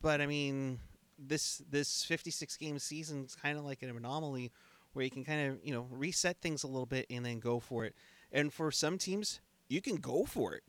But 0.00 0.22
I 0.22 0.26
mean, 0.26 0.78
this 1.18 1.62
this 1.68 2.04
56 2.04 2.56
game 2.56 2.78
season 2.78 3.24
is 3.24 3.34
kind 3.34 3.58
of 3.58 3.64
like 3.64 3.82
an 3.82 3.90
anomaly 3.90 4.50
where 4.94 5.04
you 5.04 5.10
can 5.10 5.24
kind 5.24 5.50
of 5.50 5.58
you 5.62 5.74
know 5.74 5.86
reset 5.90 6.40
things 6.40 6.62
a 6.62 6.68
little 6.68 6.86
bit 6.86 7.06
and 7.10 7.24
then 7.24 7.38
go 7.38 7.58
for 7.60 7.84
it. 7.84 7.94
And 8.30 8.50
for 8.50 8.70
some 8.70 8.96
teams, 8.96 9.40
you 9.68 9.82
can 9.82 9.96
go 9.96 10.24
for 10.24 10.54
it. 10.54 10.62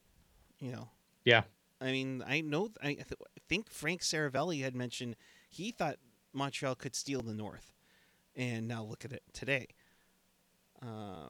You 0.60 0.72
know. 0.74 0.90
Yeah. 1.24 1.44
I 1.82 1.92
mean, 1.92 2.24
I 2.26 2.42
know. 2.42 2.70
I, 2.82 2.98
think 3.54 3.70
Frank 3.70 4.02
Seravalli 4.02 4.64
had 4.64 4.76
mentioned 4.76 5.16
he 5.48 5.70
thought 5.70 5.98
Montreal 6.34 6.74
could 6.74 6.96
steal 6.96 7.22
the 7.22 7.36
North, 7.36 7.72
and 8.36 8.68
now 8.68 8.84
look 8.84 9.06
at 9.06 9.12
it 9.12 9.22
today. 9.32 9.68
Uh, 10.82 11.30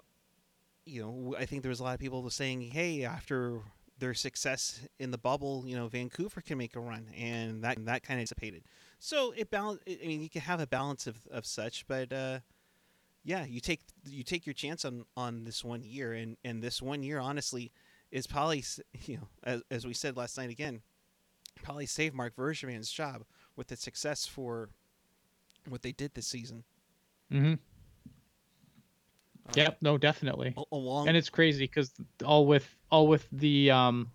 you 0.86 1.02
know, 1.02 1.36
I 1.38 1.46
think 1.46 1.64
there 1.64 1.70
was 1.70 1.82
a 1.82 1.84
lot 1.84 1.96
of 1.96 2.00
people 2.00 2.30
saying, 2.30 2.62
"Hey, 2.62 3.04
after 3.04 3.60
their 4.00 4.14
success 4.14 4.80
in 5.00 5.12
the 5.12 5.18
bubble, 5.18 5.66
you 5.68 5.76
know, 5.76 5.90
Vancouver 5.90 6.40
can 6.40 6.58
make 6.58 6.78
a 6.78 6.80
run," 6.80 7.10
and 7.14 7.62
that 7.66 7.86
that 7.86 8.04
kind 8.04 8.22
of 8.22 8.24
dissipated. 8.24 8.64
So 9.00 9.34
it 9.36 9.52
balance. 9.52 9.82
I 9.86 10.08
mean, 10.08 10.22
you 10.22 10.30
can 10.30 10.42
have 10.44 10.62
a 10.62 10.68
balance 10.68 11.08
of, 11.08 11.28
of 11.30 11.46
such, 11.46 11.86
but 11.88 12.14
uh, 12.14 12.40
yeah, 13.26 13.44
you 13.44 13.60
take 13.60 13.82
you 14.06 14.24
take 14.24 14.46
your 14.46 14.54
chance 14.54 14.86
on 14.86 15.04
on 15.18 15.44
this 15.44 15.62
one 15.62 15.84
year, 15.84 16.14
and 16.14 16.38
and 16.46 16.64
this 16.64 16.82
one 16.82 17.04
year, 17.04 17.20
honestly, 17.20 17.74
is 18.12 18.28
probably 18.28 18.64
you 19.06 19.18
know, 19.18 19.28
as 19.44 19.62
as 19.70 19.86
we 19.86 19.94
said 19.94 20.16
last 20.16 20.38
night 20.38 20.50
again, 20.50 20.82
probably 21.56 21.86
save 21.86 22.13
Marc 22.13 22.36
Bergevin's 22.36 22.92
job 22.92 23.24
with 23.56 23.68
the 23.68 23.76
success 23.76 24.26
for 24.26 24.70
what 25.68 25.82
they 25.82 25.92
did 25.92 26.13
this 26.13 26.28
season. 26.28 26.63
Mm-hmm. 27.32 27.54
Uh, 29.48 29.54
yep. 29.56 29.78
No, 29.82 29.98
definitely. 29.98 30.56
Along, 30.72 31.08
and 31.08 31.18
it's 31.18 31.30
crazy 31.30 31.66
because 31.66 31.94
all 32.26 32.46
with 32.46 32.68
all 32.89 33.08
with 33.08 33.28
the 33.32 33.72
um, 33.72 34.12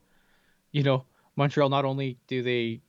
you 0.72 0.83
know, 0.83 1.05
Montreal. 1.37 1.68
Not 1.68 1.85
only 1.85 2.18
do 2.27 2.42
they 2.42 2.81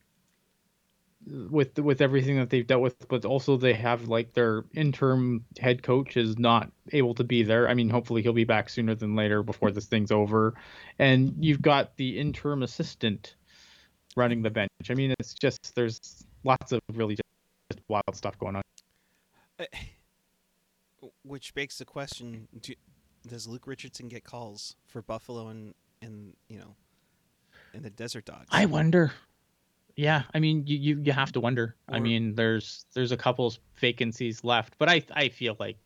with 1.25 1.77
with 1.79 2.01
everything 2.01 2.37
that 2.37 2.49
they've 2.49 2.65
dealt 2.65 2.81
with, 2.81 3.07
but 3.07 3.25
also 3.25 3.57
they 3.57 3.73
have 3.73 4.07
like 4.07 4.33
their 4.33 4.65
interim 4.73 5.45
head 5.59 5.83
coach 5.83 6.17
is 6.17 6.39
not 6.39 6.71
able 6.91 7.13
to 7.15 7.23
be 7.23 7.43
there. 7.43 7.67
I 7.67 7.73
mean, 7.73 7.89
hopefully 7.89 8.21
he'll 8.21 8.33
be 8.33 8.45
back 8.45 8.69
sooner 8.69 8.95
than 8.95 9.15
later 9.15 9.43
before 9.43 9.71
this 9.71 9.85
thing's 9.85 10.11
over. 10.11 10.55
And 10.97 11.35
you've 11.39 11.61
got 11.61 11.95
the 11.97 12.17
interim 12.19 12.63
assistant 12.63 13.35
running 14.15 14.41
the 14.41 14.49
bench. 14.49 14.69
I 14.89 14.93
mean, 14.93 15.13
it's 15.19 15.33
just 15.33 15.75
there's 15.75 16.25
lots 16.43 16.71
of 16.71 16.79
really 16.93 17.15
just 17.15 17.81
wild 17.87 18.15
stuff 18.15 18.37
going 18.39 18.55
on. 18.55 18.61
Uh, 19.59 19.65
which 21.23 21.53
begs 21.53 21.77
the 21.77 21.85
question: 21.85 22.47
do, 22.61 22.73
Does 23.27 23.47
Luke 23.47 23.67
Richardson 23.67 24.07
get 24.07 24.23
calls 24.23 24.75
for 24.87 25.01
Buffalo 25.01 25.47
and 25.47 25.73
and 26.01 26.33
you 26.47 26.59
know, 26.59 26.75
and 27.73 27.83
the 27.83 27.89
Desert 27.89 28.25
Dogs? 28.25 28.47
I 28.51 28.65
wonder. 28.65 29.11
Yeah, 29.95 30.23
I 30.33 30.39
mean, 30.39 30.65
you 30.65 30.77
you, 30.77 31.01
you 31.03 31.11
have 31.11 31.31
to 31.33 31.41
wonder. 31.41 31.75
Or, 31.89 31.95
I 31.95 31.99
mean, 31.99 32.35
there's 32.35 32.85
there's 32.93 33.11
a 33.11 33.17
couple 33.17 33.53
vacancies 33.75 34.43
left, 34.43 34.75
but 34.77 34.89
I 34.89 35.03
I 35.11 35.29
feel 35.29 35.57
like 35.59 35.77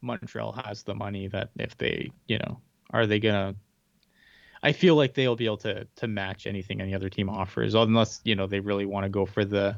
Montreal 0.00 0.52
has 0.52 0.84
the 0.84 0.94
money 0.94 1.26
that 1.28 1.50
if 1.58 1.76
they 1.76 2.10
you 2.28 2.38
know 2.38 2.60
are 2.90 3.06
they 3.06 3.18
gonna 3.18 3.56
I 4.66 4.72
feel 4.72 4.96
like 4.96 5.14
they'll 5.14 5.36
be 5.36 5.44
able 5.44 5.58
to 5.58 5.86
to 5.94 6.08
match 6.08 6.44
anything 6.44 6.80
any 6.80 6.92
other 6.92 7.08
team 7.08 7.28
offers, 7.28 7.76
unless 7.76 8.20
you 8.24 8.34
know 8.34 8.48
they 8.48 8.58
really 8.58 8.84
want 8.84 9.04
to 9.04 9.08
go 9.08 9.24
for 9.24 9.44
the 9.44 9.76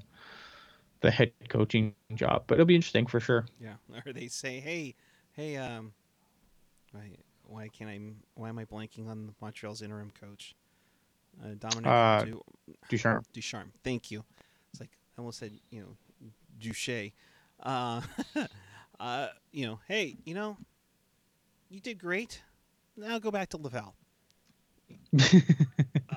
the 1.03 1.11
head 1.11 1.31
coaching 1.51 1.95
job. 2.15 2.45
But 2.47 2.55
it'll 2.55 2.65
be 2.65 2.75
interesting 2.75 3.05
for 3.07 3.21
sure. 3.21 3.45
Yeah, 3.61 3.75
or 4.07 4.15
they 4.15 4.29
say, 4.29 4.61
hey, 4.61 4.95
hey, 5.33 5.59
um, 5.59 5.93
why 6.93 7.19
why 7.45 7.69
can't 7.69 7.91
I? 7.91 8.01
Why 8.33 8.49
am 8.49 8.59
I 8.59 8.65
blanking 8.65 9.11
on 9.11 9.35
Montreal's 9.43 9.83
interim 9.83 10.11
coach? 10.19 10.55
Uh, 11.45 11.49
Dominic 11.59 11.87
uh, 11.87 12.25
du- 12.25 12.43
Ducharme. 12.89 13.23
Ducharme. 13.35 13.73
Thank 13.85 14.11
you. 14.11 14.25
It's 14.71 14.81
like 14.81 14.97
I 15.19 15.21
almost 15.21 15.39
said, 15.39 15.53
you 15.69 15.83
know, 15.83 16.31
Duche. 16.59 17.13
Uh, 17.63 18.01
uh, 19.01 19.29
you 19.53 19.67
know, 19.67 19.81
hey, 19.87 20.17
you 20.25 20.33
know, 20.33 20.57
you 21.69 21.79
did 21.79 21.99
great. 21.99 22.41
Now 22.97 23.19
go 23.19 23.31
back 23.31 23.51
to 23.51 23.59
Laval. 23.59 23.95
Uh, 25.21 26.17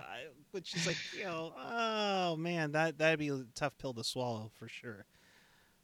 which 0.52 0.76
is 0.76 0.86
like, 0.88 0.98
you 1.18 1.24
know, 1.24 1.54
oh 1.58 2.36
man, 2.36 2.72
that 2.74 2.98
that'd 2.98 3.20
be 3.20 3.30
a 3.30 3.44
tough 3.56 3.78
pill 3.78 3.94
to 3.94 4.04
swallow 4.04 4.52
for 4.58 4.68
sure. 4.68 5.06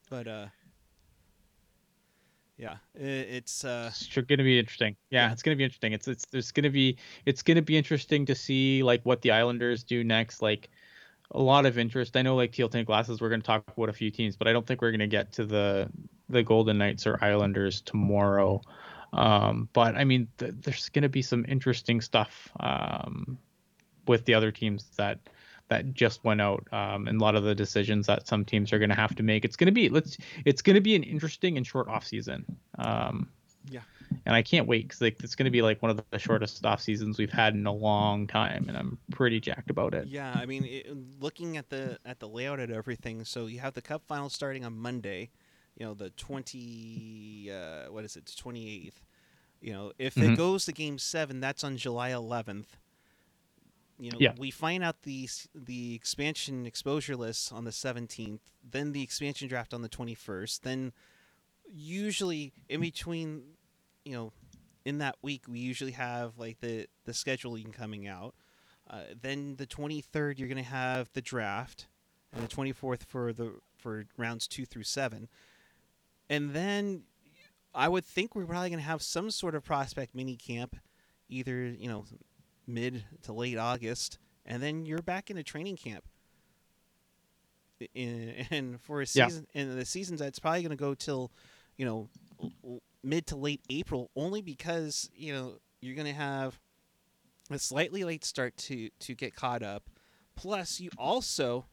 But 0.09 0.27
uh, 0.27 0.45
yeah, 2.57 2.77
it, 2.95 3.27
it's 3.29 3.63
uh, 3.63 3.91
it's 3.93 4.13
going 4.15 4.27
to 4.27 4.43
be 4.43 4.59
interesting. 4.59 4.95
Yeah, 5.09 5.27
yeah. 5.27 5.31
it's 5.31 5.43
going 5.43 5.55
to 5.55 5.57
be 5.57 5.63
interesting. 5.63 5.93
It's 5.93 6.07
it's 6.07 6.25
there's 6.25 6.51
going 6.51 6.63
to 6.63 6.69
be 6.69 6.97
it's 7.25 7.43
to 7.43 7.61
be 7.61 7.77
interesting 7.77 8.25
to 8.25 8.35
see 8.35 8.83
like 8.83 9.01
what 9.03 9.21
the 9.21 9.31
Islanders 9.31 9.83
do 9.83 10.03
next. 10.03 10.41
Like 10.41 10.69
a 11.31 11.41
lot 11.41 11.65
of 11.65 11.77
interest. 11.77 12.17
I 12.17 12.21
know 12.21 12.35
like 12.35 12.51
Teal 12.51 12.69
Tinted 12.69 12.87
Glasses. 12.87 13.21
We're 13.21 13.29
going 13.29 13.41
to 13.41 13.47
talk 13.47 13.63
about 13.75 13.89
a 13.89 13.93
few 13.93 14.09
teams, 14.09 14.35
but 14.35 14.47
I 14.47 14.53
don't 14.53 14.65
think 14.65 14.81
we're 14.81 14.91
going 14.91 14.99
to 14.99 15.07
get 15.07 15.31
to 15.33 15.45
the 15.45 15.89
the 16.29 16.43
Golden 16.43 16.77
Knights 16.77 17.05
or 17.05 17.23
Islanders 17.23 17.81
tomorrow. 17.81 18.61
Um, 19.17 19.67
but 19.73 19.95
I 19.95 20.03
mean, 20.03 20.27
th- 20.37 20.53
there's 20.61 20.89
going 20.89 21.03
to 21.03 21.09
be 21.09 21.21
some 21.23 21.43
interesting 21.47 22.01
stuff 22.01 22.49
um, 22.59 23.37
with 24.07 24.25
the 24.25 24.35
other 24.35 24.51
teams 24.51 24.85
that 24.97 25.19
that 25.69 25.93
just 25.93 26.23
went 26.23 26.39
out, 26.39 26.65
um, 26.71 27.07
and 27.07 27.19
a 27.19 27.23
lot 27.23 27.35
of 27.35 27.43
the 27.43 27.53
decisions 27.53 28.07
that 28.07 28.25
some 28.25 28.45
teams 28.45 28.71
are 28.71 28.79
going 28.79 28.89
to 28.89 28.95
have 28.95 29.15
to 29.15 29.23
make. 29.23 29.43
It's 29.43 29.57
going 29.57 29.65
to 29.65 29.73
be 29.73 29.89
let's 29.89 30.17
it's 30.45 30.61
going 30.61 30.75
to 30.75 30.81
be 30.81 30.95
an 30.95 31.03
interesting 31.03 31.57
and 31.57 31.65
short 31.65 31.87
off 31.87 32.05
season. 32.05 32.45
Um, 32.77 33.29
yeah, 33.69 33.81
and 34.25 34.35
I 34.35 34.43
can't 34.43 34.67
wait 34.67 34.87
because 34.87 35.01
like 35.01 35.21
it's 35.23 35.35
going 35.35 35.45
to 35.45 35.51
be 35.51 35.63
like 35.63 35.81
one 35.81 35.89
of 35.89 36.01
the 36.11 36.19
shortest 36.19 36.63
off 36.65 36.81
seasons 36.81 37.17
we've 37.17 37.31
had 37.31 37.55
in 37.55 37.65
a 37.65 37.73
long 37.73 38.27
time, 38.27 38.65
and 38.67 38.77
I'm 38.77 38.99
pretty 39.11 39.39
jacked 39.39 39.71
about 39.71 39.95
it. 39.95 40.07
Yeah, 40.07 40.31
I 40.31 40.45
mean, 40.45 40.63
it, 40.63 40.95
looking 41.19 41.57
at 41.57 41.69
the 41.69 41.97
at 42.05 42.19
the 42.19 42.29
layout 42.29 42.59
of 42.59 42.69
everything, 42.69 43.25
so 43.25 43.47
you 43.47 43.59
have 43.59 43.73
the 43.73 43.81
Cup 43.81 44.03
final 44.07 44.29
starting 44.29 44.63
on 44.63 44.77
Monday 44.77 45.31
you 45.77 45.85
know 45.85 45.93
the 45.93 46.09
20 46.11 47.51
uh, 47.51 47.91
what 47.91 48.03
is 48.03 48.15
it 48.15 48.25
28th 48.25 48.91
you 49.61 49.71
know 49.73 49.91
if 49.97 50.15
mm-hmm. 50.15 50.33
it 50.33 50.37
goes 50.37 50.65
to 50.65 50.71
game 50.71 50.97
7 50.97 51.39
that's 51.39 51.63
on 51.63 51.77
July 51.77 52.11
11th 52.11 52.65
you 53.99 54.11
know 54.11 54.17
yeah. 54.19 54.33
we 54.37 54.51
find 54.51 54.83
out 54.83 55.03
the 55.03 55.29
the 55.55 55.95
expansion 55.95 56.65
exposure 56.65 57.15
list 57.15 57.53
on 57.53 57.63
the 57.63 57.71
17th 57.71 58.39
then 58.69 58.91
the 58.91 59.01
expansion 59.01 59.47
draft 59.47 59.73
on 59.73 59.81
the 59.81 59.89
21st 59.89 60.61
then 60.61 60.91
usually 61.71 62.53
in 62.69 62.81
between 62.81 63.43
you 64.03 64.13
know 64.13 64.31
in 64.85 64.99
that 64.99 65.15
week 65.21 65.43
we 65.47 65.59
usually 65.59 65.91
have 65.91 66.37
like 66.37 66.59
the 66.59 66.87
the 67.05 67.11
scheduling 67.11 67.71
coming 67.73 68.07
out 68.07 68.33
uh, 68.89 69.01
then 69.21 69.57
the 69.57 69.67
23rd 69.67 70.39
you're 70.39 70.47
going 70.47 70.63
to 70.63 70.63
have 70.63 71.11
the 71.13 71.21
draft 71.21 71.87
and 72.33 72.47
the 72.47 72.55
24th 72.55 73.03
for 73.03 73.33
the 73.33 73.53
for 73.77 74.05
rounds 74.17 74.47
2 74.47 74.65
through 74.65 74.83
7 74.83 75.27
and 76.29 76.53
then 76.53 77.03
I 77.73 77.87
would 77.87 78.05
think 78.05 78.35
we're 78.35 78.45
probably 78.45 78.69
going 78.69 78.79
to 78.79 78.85
have 78.85 79.01
some 79.01 79.29
sort 79.31 79.55
of 79.55 79.63
prospect 79.63 80.15
mini 80.15 80.35
camp, 80.35 80.75
either 81.29 81.65
you 81.65 81.87
know 81.87 82.05
mid 82.65 83.03
to 83.23 83.33
late 83.33 83.57
August, 83.57 84.17
and 84.45 84.61
then 84.61 84.85
you're 84.85 85.01
back 85.01 85.29
into 85.29 85.43
training 85.43 85.77
camp. 85.77 86.03
In, 87.93 88.45
and 88.51 88.81
for 88.81 89.01
a 89.01 89.05
season, 89.05 89.47
yeah. 89.53 89.61
and 89.61 89.79
the 89.79 89.85
seasons 89.85 90.19
that's 90.19 90.39
probably 90.39 90.61
going 90.61 90.71
to 90.71 90.75
go 90.75 90.95
till, 90.95 91.31
you 91.77 91.85
know, 91.85 92.09
mid 93.03 93.27
to 93.27 93.35
late 93.35 93.61
April, 93.69 94.09
only 94.15 94.41
because 94.41 95.09
you 95.15 95.33
know 95.33 95.53
you're 95.81 95.95
going 95.95 96.07
to 96.07 96.13
have 96.13 96.59
a 97.51 97.59
slightly 97.59 98.03
late 98.03 98.25
start 98.25 98.57
to 98.57 98.89
to 98.99 99.13
get 99.13 99.35
caught 99.35 99.63
up. 99.63 99.83
Plus, 100.35 100.79
you 100.79 100.89
also, 100.97 101.65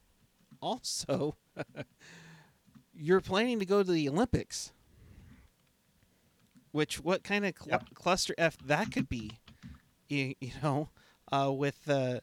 also 0.60 1.36
you're 2.96 3.20
planning 3.20 3.58
to 3.58 3.66
go 3.66 3.82
to 3.82 3.90
the 3.90 4.08
Olympics. 4.08 4.72
Which 6.72 7.00
what 7.00 7.22
kind 7.22 7.46
of 7.46 7.54
cl- 7.56 7.78
yep. 7.78 7.94
cluster 7.94 8.34
f 8.36 8.58
that 8.66 8.90
could 8.90 9.08
be, 9.08 9.38
you, 10.08 10.34
you 10.40 10.50
know, 10.60 10.88
uh, 11.30 11.52
with 11.52 11.88
uh, 11.88 12.18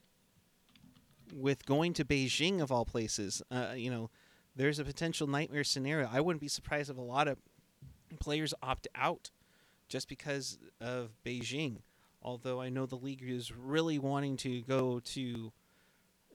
with 1.33 1.65
going 1.65 1.93
to 1.93 2.05
Beijing 2.05 2.61
of 2.61 2.71
all 2.71 2.83
places. 2.83 3.41
Uh, 3.49 3.73
you 3.75 3.89
know, 3.89 4.09
there's 4.55 4.79
a 4.79 4.83
potential 4.83 5.25
nightmare 5.27 5.63
scenario. 5.63 6.09
I 6.11 6.19
wouldn't 6.19 6.41
be 6.41 6.49
surprised 6.49 6.89
if 6.89 6.97
a 6.97 7.01
lot 7.01 7.29
of 7.29 7.37
players 8.19 8.53
opt 8.61 8.89
out 8.93 9.31
just 9.87 10.09
because 10.09 10.57
of 10.79 11.11
Beijing. 11.25 11.77
Although 12.21 12.61
I 12.61 12.69
know 12.69 12.85
the 12.85 12.97
league 12.97 13.23
is 13.25 13.51
really 13.55 13.97
wanting 13.97 14.37
to 14.37 14.61
go 14.61 14.99
to 14.99 15.51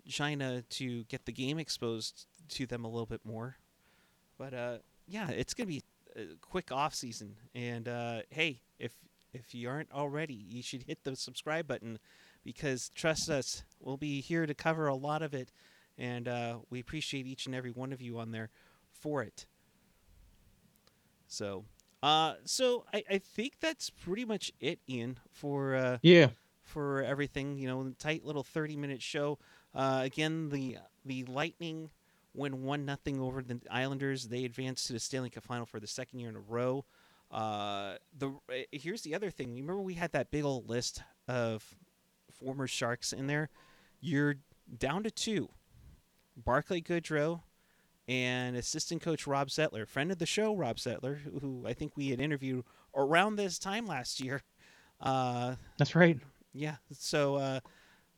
China 0.09 0.63
to 0.63 1.05
get 1.05 1.27
the 1.27 1.33
game 1.33 1.59
exposed 1.59 2.27
to 2.49 2.67
them 2.67 2.85
a 2.85 2.89
little 2.89 3.07
bit 3.07 3.25
more. 3.25 3.57
But 4.39 4.55
uh, 4.55 4.79
yeah, 5.07 5.31
it's 5.31 5.55
gonna 5.55 5.69
be 5.69 5.83
a 6.17 6.25
quick 6.41 6.73
off 6.73 6.95
season, 6.95 7.37
and 7.55 7.89
uh, 7.89 8.21
hey, 8.31 8.61
if 8.79 8.93
if 9.33 9.55
you 9.55 9.69
aren't 9.69 9.93
already, 9.93 10.35
you 10.35 10.63
should 10.63 10.83
hit 10.85 11.05
the 11.05 11.17
subscribe 11.17 11.67
button 11.67 11.99
because 12.45 12.91
trust 12.95 13.29
us, 13.29 13.65
we'll 13.81 13.97
be 13.97 14.21
here 14.21 14.47
to 14.47 14.55
cover 14.55 14.87
a 14.87 14.95
lot 14.95 15.23
of 15.23 15.35
it, 15.35 15.51
and 15.99 16.29
uh, 16.29 16.59
we 16.71 16.81
appreciate 16.81 17.27
each 17.27 17.47
and 17.47 17.55
every 17.55 17.71
one 17.71 17.93
of 17.93 18.01
you 18.01 18.19
on 18.19 18.31
there 18.31 18.51
for 18.93 19.23
it. 19.23 19.47
So, 21.27 21.65
uh, 22.03 22.35
so 22.45 22.85
I, 22.95 23.03
I 23.11 23.19
think 23.19 23.55
that's 23.61 23.91
pretty 23.91 24.25
much 24.25 24.53
it, 24.61 24.79
Ian, 24.89 25.19
for 25.33 25.75
uh, 25.75 25.99
yeah, 26.03 26.29
for 26.63 27.03
everything. 27.03 27.59
You 27.59 27.69
know, 27.69 27.93
tight 27.99 28.25
little 28.25 28.45
thirty 28.45 28.77
minute 28.77 29.03
show. 29.03 29.39
Uh, 29.75 30.01
again, 30.05 30.49
the 30.51 30.79
the 31.05 31.25
Lightning 31.25 31.91
win 32.37 32.63
one 32.63 32.85
nothing 32.85 33.21
over 33.21 33.43
the 33.43 33.61
Islanders. 33.71 34.29
They 34.29 34.45
advance 34.45 34.85
to 34.85 34.93
the 34.93 35.01
Stanley 35.01 35.31
Cup 35.31 35.45
final 35.45 35.67
for 35.67 35.81
the 35.81 35.87
second 35.87 36.19
year 36.21 36.29
in 36.29 36.37
a 36.37 36.41
row. 36.41 36.85
Uh, 37.31 37.97
the 38.17 38.33
eh, 38.53 38.65
here's 38.73 39.03
the 39.03 39.15
other 39.15 39.31
thing. 39.31 39.51
Remember 39.55 39.81
we 39.81 39.95
had 39.95 40.13
that 40.13 40.31
big 40.31 40.45
old 40.45 40.69
list 40.69 41.03
of 41.29 41.65
former 42.33 42.67
Sharks 42.67 43.13
in 43.13 43.27
there. 43.27 43.49
You're 44.01 44.37
down 44.79 45.03
to 45.03 45.11
two: 45.11 45.49
Barclay 46.37 46.81
Goodrow 46.83 47.41
and 48.09 48.57
assistant 48.57 49.03
coach 49.03 49.27
Rob 49.27 49.49
Zettler, 49.49 49.87
friend 49.89 50.13
of 50.13 50.19
the 50.19 50.27
show, 50.27 50.55
Rob 50.55 50.77
Zettler, 50.77 51.19
who, 51.23 51.39
who 51.41 51.67
I 51.67 51.73
think 51.73 51.97
we 51.97 52.11
had 52.11 52.21
interviewed 52.21 52.65
around 52.95 53.37
this 53.37 53.59
time 53.59 53.87
last 53.87 54.21
year. 54.21 54.43
Uh, 55.01 55.57
That's 55.79 55.95
right. 55.97 56.19
yeah. 56.53 56.77
So 56.93 57.37
uh, 57.37 57.61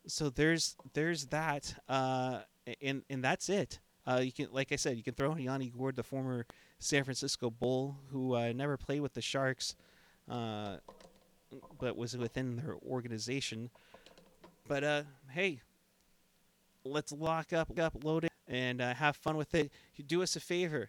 so 0.07 0.31
there's 0.31 0.77
there's 0.93 1.27
that, 1.27 1.75
uh, 1.89 2.41
and 2.83 3.03
and 3.09 3.25
that's 3.25 3.49
it. 3.49 3.81
Uh, 4.09 4.21
you 4.21 4.33
can, 4.33 4.49
like 4.53 4.73
I 4.73 4.77
said, 4.77 4.97
you 4.97 5.03
can 5.03 5.13
throw 5.13 5.33
in 5.33 5.39
Yanni 5.39 5.69
Gourde, 5.69 5.97
the 5.97 6.03
former 6.03 6.47
San 6.79 7.05
Francisco 7.05 7.51
Bull, 7.51 7.99
who 8.11 8.35
uh, 8.35 8.53
never 8.53 8.79
played 8.79 9.03
with 9.03 9.13
the 9.13 9.21
Sharks, 9.21 9.77
uh, 10.31 10.77
but 11.79 11.95
was 11.95 12.17
within 12.17 12.57
their 12.57 12.77
organization. 12.87 13.69
But 14.67 14.83
uh, 14.83 15.03
hey, 15.31 15.61
let's 16.85 17.13
lock 17.13 17.53
up, 17.53 17.79
up, 17.79 18.03
load 18.03 18.25
it, 18.25 18.33
and 18.47 18.81
uh, 18.81 18.95
have 18.95 19.17
fun 19.17 19.37
with 19.37 19.55
it. 19.55 19.71
You 19.97 20.05
do 20.05 20.23
us 20.23 20.37
a 20.37 20.41
favor. 20.41 20.89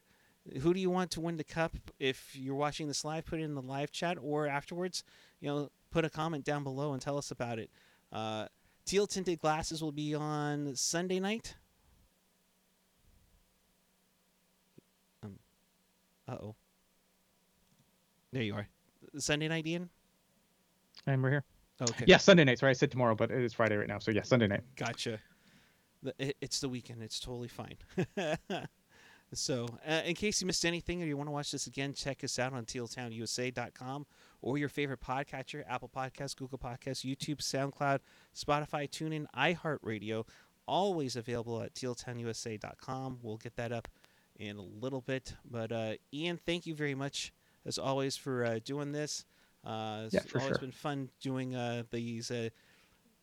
Who 0.61 0.73
do 0.73 0.79
you 0.79 0.89
want 0.89 1.11
to 1.11 1.21
win 1.21 1.35
the 1.35 1.43
cup? 1.43 1.75
If 1.99 2.33
you're 2.33 2.55
watching 2.55 2.87
this 2.87 3.03
live, 3.03 3.25
put 3.25 3.39
it 3.39 3.43
in 3.43 3.53
the 3.53 3.61
live 3.61 3.91
chat, 3.91 4.17
or 4.21 4.47
afterwards, 4.47 5.03
you 5.41 5.49
know, 5.49 5.69
put 5.91 6.05
a 6.05 6.09
comment 6.09 6.45
down 6.45 6.63
below 6.63 6.93
and 6.93 7.01
tell 7.01 7.17
us 7.17 7.31
about 7.31 7.59
it. 7.59 7.69
Uh, 8.13 8.45
Teal 8.85 9.07
tinted 9.07 9.39
glasses 9.39 9.83
will 9.83 9.91
be 9.91 10.15
on 10.15 10.73
Sunday 10.75 11.19
night. 11.19 11.55
Uh 16.29 16.37
oh. 16.43 16.55
There 18.31 18.43
you 18.43 18.53
are. 18.53 18.67
Sunday 19.17 19.47
night, 19.47 19.65
Ian. 19.65 19.89
And 21.07 21.23
we're 21.23 21.31
here. 21.31 21.43
Oh, 21.81 21.85
okay. 21.85 22.05
Yeah, 22.07 22.17
Sunday 22.17 22.43
night. 22.43 22.59
Sorry, 22.59 22.71
I 22.71 22.73
said 22.73 22.91
tomorrow, 22.91 23.15
but 23.15 23.31
it 23.31 23.41
is 23.41 23.53
Friday 23.53 23.77
right 23.77 23.87
now. 23.87 23.99
So 23.99 24.11
yeah, 24.11 24.23
Sunday 24.23 24.47
night. 24.47 24.61
Gotcha. 24.75 25.19
It's 26.17 26.59
the 26.59 26.69
weekend. 26.69 27.01
It's 27.01 27.19
totally 27.19 27.47
fine. 27.47 27.75
so, 29.33 29.67
uh, 29.87 30.01
in 30.05 30.15
case 30.15 30.39
you 30.39 30.47
missed 30.47 30.65
anything 30.65 31.03
or 31.03 31.05
you 31.05 31.17
want 31.17 31.27
to 31.27 31.31
watch 31.31 31.51
this 31.51 31.67
again, 31.67 31.93
check 31.93 32.23
us 32.23 32.39
out 32.39 32.53
on 32.53 32.65
tealtownusa.com 32.65 34.05
or 34.41 34.57
your 34.57 34.69
favorite 34.69 35.01
podcatcher 35.01 35.63
Apple 35.67 35.91
Podcasts, 35.93 36.35
Google 36.35 36.57
Podcasts, 36.57 37.03
YouTube, 37.03 37.39
SoundCloud, 37.39 37.99
Spotify, 38.35 38.89
TuneIn, 38.89 39.25
iHeartRadio. 39.35 40.25
Always 40.67 41.15
available 41.15 41.61
at 41.61 41.73
tealtownusa.com. 41.73 43.19
We'll 43.21 43.37
get 43.37 43.55
that 43.55 43.71
up 43.71 43.87
in 44.39 44.57
a 44.57 44.61
little 44.61 45.01
bit. 45.01 45.35
But, 45.49 45.71
uh, 45.71 45.93
Ian, 46.13 46.39
thank 46.45 46.65
you 46.65 46.73
very 46.73 46.95
much, 46.95 47.31
as 47.65 47.77
always, 47.77 48.15
for 48.17 48.45
uh, 48.45 48.59
doing 48.63 48.91
this. 48.91 49.25
Uh, 49.63 50.03
it's 50.05 50.13
Yeah, 50.15 50.21
for 50.21 50.39
always 50.39 50.55
sure. 50.55 50.59
been 50.61 50.71
fun 50.71 51.09
doing 51.21 51.53
uh, 51.55 51.83
these 51.91 52.31
uh, 52.31 52.49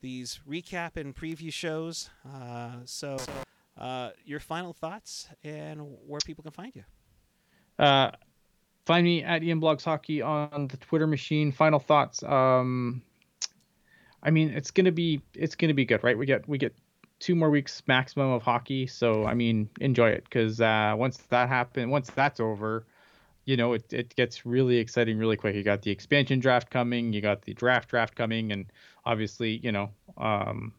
these 0.03 0.41
recap 0.49 0.97
and 0.97 1.17
preview 1.17 1.51
shows. 1.53 2.11
Uh, 2.31 2.73
so, 2.85 3.17
uh, 3.79 4.11
your 4.25 4.39
final 4.41 4.75
thoughts 4.75 5.29
and 5.43 5.81
where 6.07 6.21
people 6.25 6.43
can 6.43 6.53
find 6.53 6.77
you. 6.77 6.85
Uh, 7.79 8.11
find 8.85 9.05
me 9.05 9.23
at 9.23 9.43
Ian 9.43 9.61
Blogs 9.61 9.85
Hockey 9.85 10.21
on 10.21 10.69
the 10.69 10.77
Twitter 10.77 11.07
machine. 11.07 11.51
Final 11.51 11.79
thoughts. 11.79 12.23
Um, 12.23 13.03
I 14.23 14.31
mean, 14.31 14.51
it's 14.51 14.71
gonna 14.71 14.93
be 14.93 15.23
it's 15.35 15.55
gonna 15.55 15.75
be 15.75 15.85
good, 15.87 16.05
right? 16.05 16.17
We 16.17 16.27
get 16.27 16.47
we 16.49 16.59
get 16.59 16.75
two 17.19 17.35
more 17.35 17.51
weeks 17.51 17.83
maximum 17.87 18.31
of 18.31 18.43
hockey, 18.43 18.87
so 18.87 19.25
I 19.25 19.35
mean, 19.35 19.69
enjoy 19.81 20.11
it 20.11 20.25
because 20.25 20.61
uh, 20.61 20.95
once 20.97 21.19
that 21.29 21.49
happens, 21.49 21.91
once 21.91 22.11
that's 22.11 22.41
over, 22.41 22.87
you 23.45 23.57
know, 23.57 23.73
it 23.73 23.93
it 23.93 24.15
gets 24.17 24.45
really 24.45 24.77
exciting 24.77 25.19
really 25.19 25.37
quick. 25.37 25.55
You 25.55 25.63
got 25.63 25.83
the 25.83 25.91
expansion 25.91 26.41
draft 26.41 26.71
coming, 26.71 27.13
you 27.13 27.21
got 27.21 27.43
the 27.43 27.55
draft 27.55 27.89
draft 27.89 28.15
coming, 28.15 28.53
and 28.53 28.67
obviously, 29.05 29.59
you 29.63 29.73
know, 29.73 29.91
um, 30.19 30.73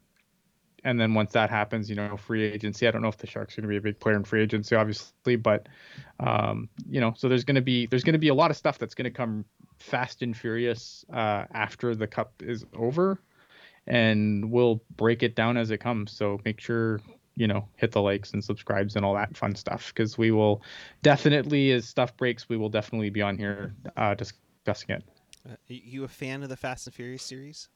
and 0.84 1.00
then 1.00 1.14
once 1.14 1.32
that 1.32 1.50
happens, 1.50 1.90
you 1.90 1.96
know, 1.96 2.16
free 2.16 2.44
agency. 2.44 2.86
I 2.86 2.90
don't 2.90 3.02
know 3.02 3.08
if 3.08 3.16
the 3.16 3.26
Sharks 3.26 3.58
are 3.58 3.62
going 3.62 3.68
to 3.68 3.72
be 3.72 3.78
a 3.78 3.92
big 3.92 3.98
player 3.98 4.16
in 4.16 4.24
free 4.24 4.42
agency, 4.42 4.76
obviously, 4.76 5.36
but 5.36 5.68
um, 6.20 6.68
you 6.88 7.00
know, 7.00 7.14
so 7.16 7.28
there's 7.28 7.44
going 7.44 7.56
to 7.56 7.62
be 7.62 7.86
there's 7.86 8.04
going 8.04 8.14
to 8.14 8.18
be 8.18 8.28
a 8.28 8.34
lot 8.34 8.50
of 8.50 8.56
stuff 8.56 8.78
that's 8.78 8.94
going 8.94 9.04
to 9.04 9.10
come 9.10 9.44
fast 9.78 10.22
and 10.22 10.36
furious 10.36 11.04
uh, 11.12 11.44
after 11.52 11.94
the 11.94 12.06
cup 12.06 12.32
is 12.40 12.64
over, 12.76 13.20
and 13.88 14.50
we'll 14.50 14.82
break 14.96 15.22
it 15.22 15.34
down 15.34 15.56
as 15.56 15.70
it 15.70 15.78
comes. 15.78 16.12
So 16.12 16.40
make 16.44 16.60
sure 16.60 17.00
you 17.34 17.46
know 17.46 17.66
hit 17.76 17.92
the 17.92 18.02
likes 18.02 18.32
and 18.32 18.42
subscribes 18.42 18.96
and 18.96 19.04
all 19.04 19.14
that 19.14 19.36
fun 19.36 19.54
stuff 19.54 19.92
because 19.94 20.18
we 20.18 20.30
will 20.30 20.62
definitely 21.02 21.72
as 21.72 21.88
stuff 21.88 22.16
breaks 22.16 22.48
we 22.48 22.56
will 22.56 22.68
definitely 22.68 23.10
be 23.10 23.22
on 23.22 23.36
here 23.38 23.74
uh, 23.96 24.14
discussing 24.14 24.90
it. 24.90 25.04
Uh, 25.48 25.54
you 25.66 26.04
a 26.04 26.08
fan 26.08 26.42
of 26.42 26.48
the 26.48 26.56
Fast 26.56 26.86
and 26.86 26.94
Furious 26.94 27.22
series? 27.22 27.68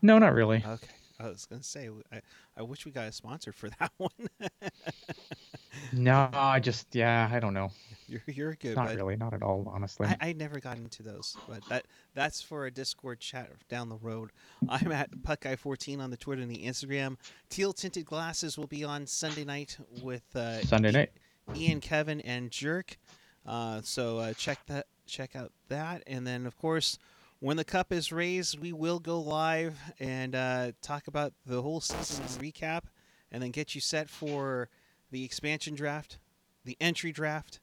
No, 0.00 0.18
not 0.18 0.32
really. 0.34 0.64
Okay. 0.64 0.88
I 1.20 1.28
was 1.28 1.46
gonna 1.46 1.62
say, 1.62 1.90
I, 2.12 2.20
I 2.56 2.62
wish 2.62 2.86
we 2.86 2.92
got 2.92 3.08
a 3.08 3.12
sponsor 3.12 3.52
for 3.52 3.68
that 3.80 3.90
one. 3.96 4.10
No, 5.92 6.28
I 6.32 6.60
just 6.60 6.94
yeah, 6.94 7.28
I 7.30 7.40
don't 7.40 7.54
know. 7.54 7.70
you're 8.08 8.22
you're 8.26 8.54
good, 8.54 8.76
Not 8.76 8.94
really, 8.94 9.16
not 9.16 9.34
at 9.34 9.42
all, 9.42 9.70
honestly. 9.72 10.06
I, 10.06 10.16
I 10.28 10.32
never 10.32 10.60
got 10.60 10.76
into 10.76 11.02
those, 11.02 11.36
but 11.48 11.64
that 11.68 11.86
that's 12.14 12.40
for 12.40 12.66
a 12.66 12.70
Discord 12.70 13.20
chat 13.20 13.50
down 13.68 13.88
the 13.88 13.96
road. 13.96 14.30
I'm 14.68 14.92
at 14.92 15.10
Puckeye14 15.10 16.00
on 16.00 16.10
the 16.10 16.16
Twitter 16.16 16.42
and 16.42 16.50
the 16.50 16.64
Instagram. 16.64 17.16
Teal 17.48 17.72
tinted 17.72 18.06
glasses 18.06 18.56
will 18.56 18.66
be 18.66 18.84
on 18.84 19.06
Sunday 19.06 19.44
night 19.44 19.78
with 20.02 20.24
uh, 20.34 20.62
Sunday 20.62 20.90
night. 20.90 21.10
Ian, 21.54 21.80
Kevin, 21.80 22.20
and 22.20 22.50
Jerk. 22.50 22.98
Uh, 23.46 23.80
so 23.82 24.18
uh, 24.18 24.32
check 24.34 24.58
that, 24.66 24.86
check 25.06 25.34
out 25.34 25.52
that, 25.68 26.02
and 26.06 26.26
then 26.26 26.46
of 26.46 26.56
course, 26.58 26.98
when 27.40 27.56
the 27.56 27.64
cup 27.64 27.92
is 27.92 28.12
raised, 28.12 28.58
we 28.58 28.72
will 28.72 28.98
go 28.98 29.20
live 29.20 29.78
and 30.00 30.34
uh, 30.34 30.72
talk 30.82 31.06
about 31.06 31.32
the 31.46 31.62
whole 31.62 31.80
season 31.80 32.24
recap, 32.40 32.82
and 33.30 33.42
then 33.42 33.50
get 33.50 33.74
you 33.74 33.80
set 33.80 34.10
for 34.10 34.68
the 35.10 35.24
expansion 35.24 35.74
draft, 35.74 36.18
the 36.64 36.76
entry 36.80 37.12
draft, 37.12 37.60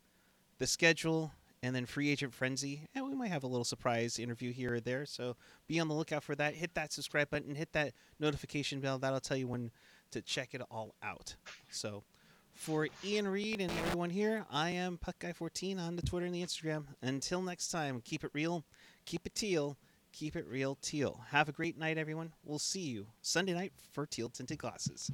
the 0.57 0.67
schedule, 0.67 1.31
and 1.61 1.75
then 1.75 1.85
free 1.85 2.09
agent 2.09 2.33
frenzy. 2.33 2.87
And 2.93 3.05
we 3.05 3.15
might 3.15 3.31
have 3.31 3.43
a 3.43 3.47
little 3.47 3.65
surprise 3.65 4.19
interview 4.19 4.51
here 4.51 4.75
or 4.75 4.79
there. 4.79 5.05
So 5.05 5.35
be 5.67 5.79
on 5.79 5.87
the 5.87 5.95
lookout 5.95 6.23
for 6.23 6.35
that. 6.35 6.53
Hit 6.53 6.75
that 6.75 6.93
subscribe 6.93 7.29
button, 7.29 7.55
hit 7.55 7.73
that 7.73 7.93
notification 8.19 8.79
bell. 8.79 8.99
That'll 8.99 9.19
tell 9.19 9.37
you 9.37 9.47
when 9.47 9.71
to 10.11 10.21
check 10.21 10.53
it 10.53 10.61
all 10.69 10.95
out. 11.01 11.35
So 11.71 12.03
for 12.53 12.87
Ian 13.03 13.27
Reed 13.27 13.61
and 13.61 13.71
everyone 13.71 14.09
here, 14.09 14.45
I 14.51 14.69
am 14.69 14.97
Puck 14.97 15.19
Guy 15.19 15.33
14 15.33 15.79
on 15.79 15.95
the 15.95 16.01
Twitter 16.01 16.25
and 16.25 16.35
the 16.35 16.43
Instagram. 16.43 16.85
Until 17.01 17.41
next 17.41 17.69
time, 17.69 18.01
keep 18.03 18.23
it 18.23 18.31
real, 18.33 18.63
keep 19.05 19.25
it 19.25 19.35
teal, 19.35 19.77
keep 20.13 20.35
it 20.35 20.47
real 20.47 20.77
teal. 20.81 21.21
Have 21.31 21.49
a 21.49 21.51
great 21.51 21.77
night, 21.77 21.97
everyone. 21.97 22.31
We'll 22.43 22.59
see 22.59 22.81
you 22.81 23.07
Sunday 23.21 23.53
night 23.53 23.73
for 23.91 24.05
Teal 24.05 24.29
Tinted 24.29 24.59
Glasses. 24.59 25.11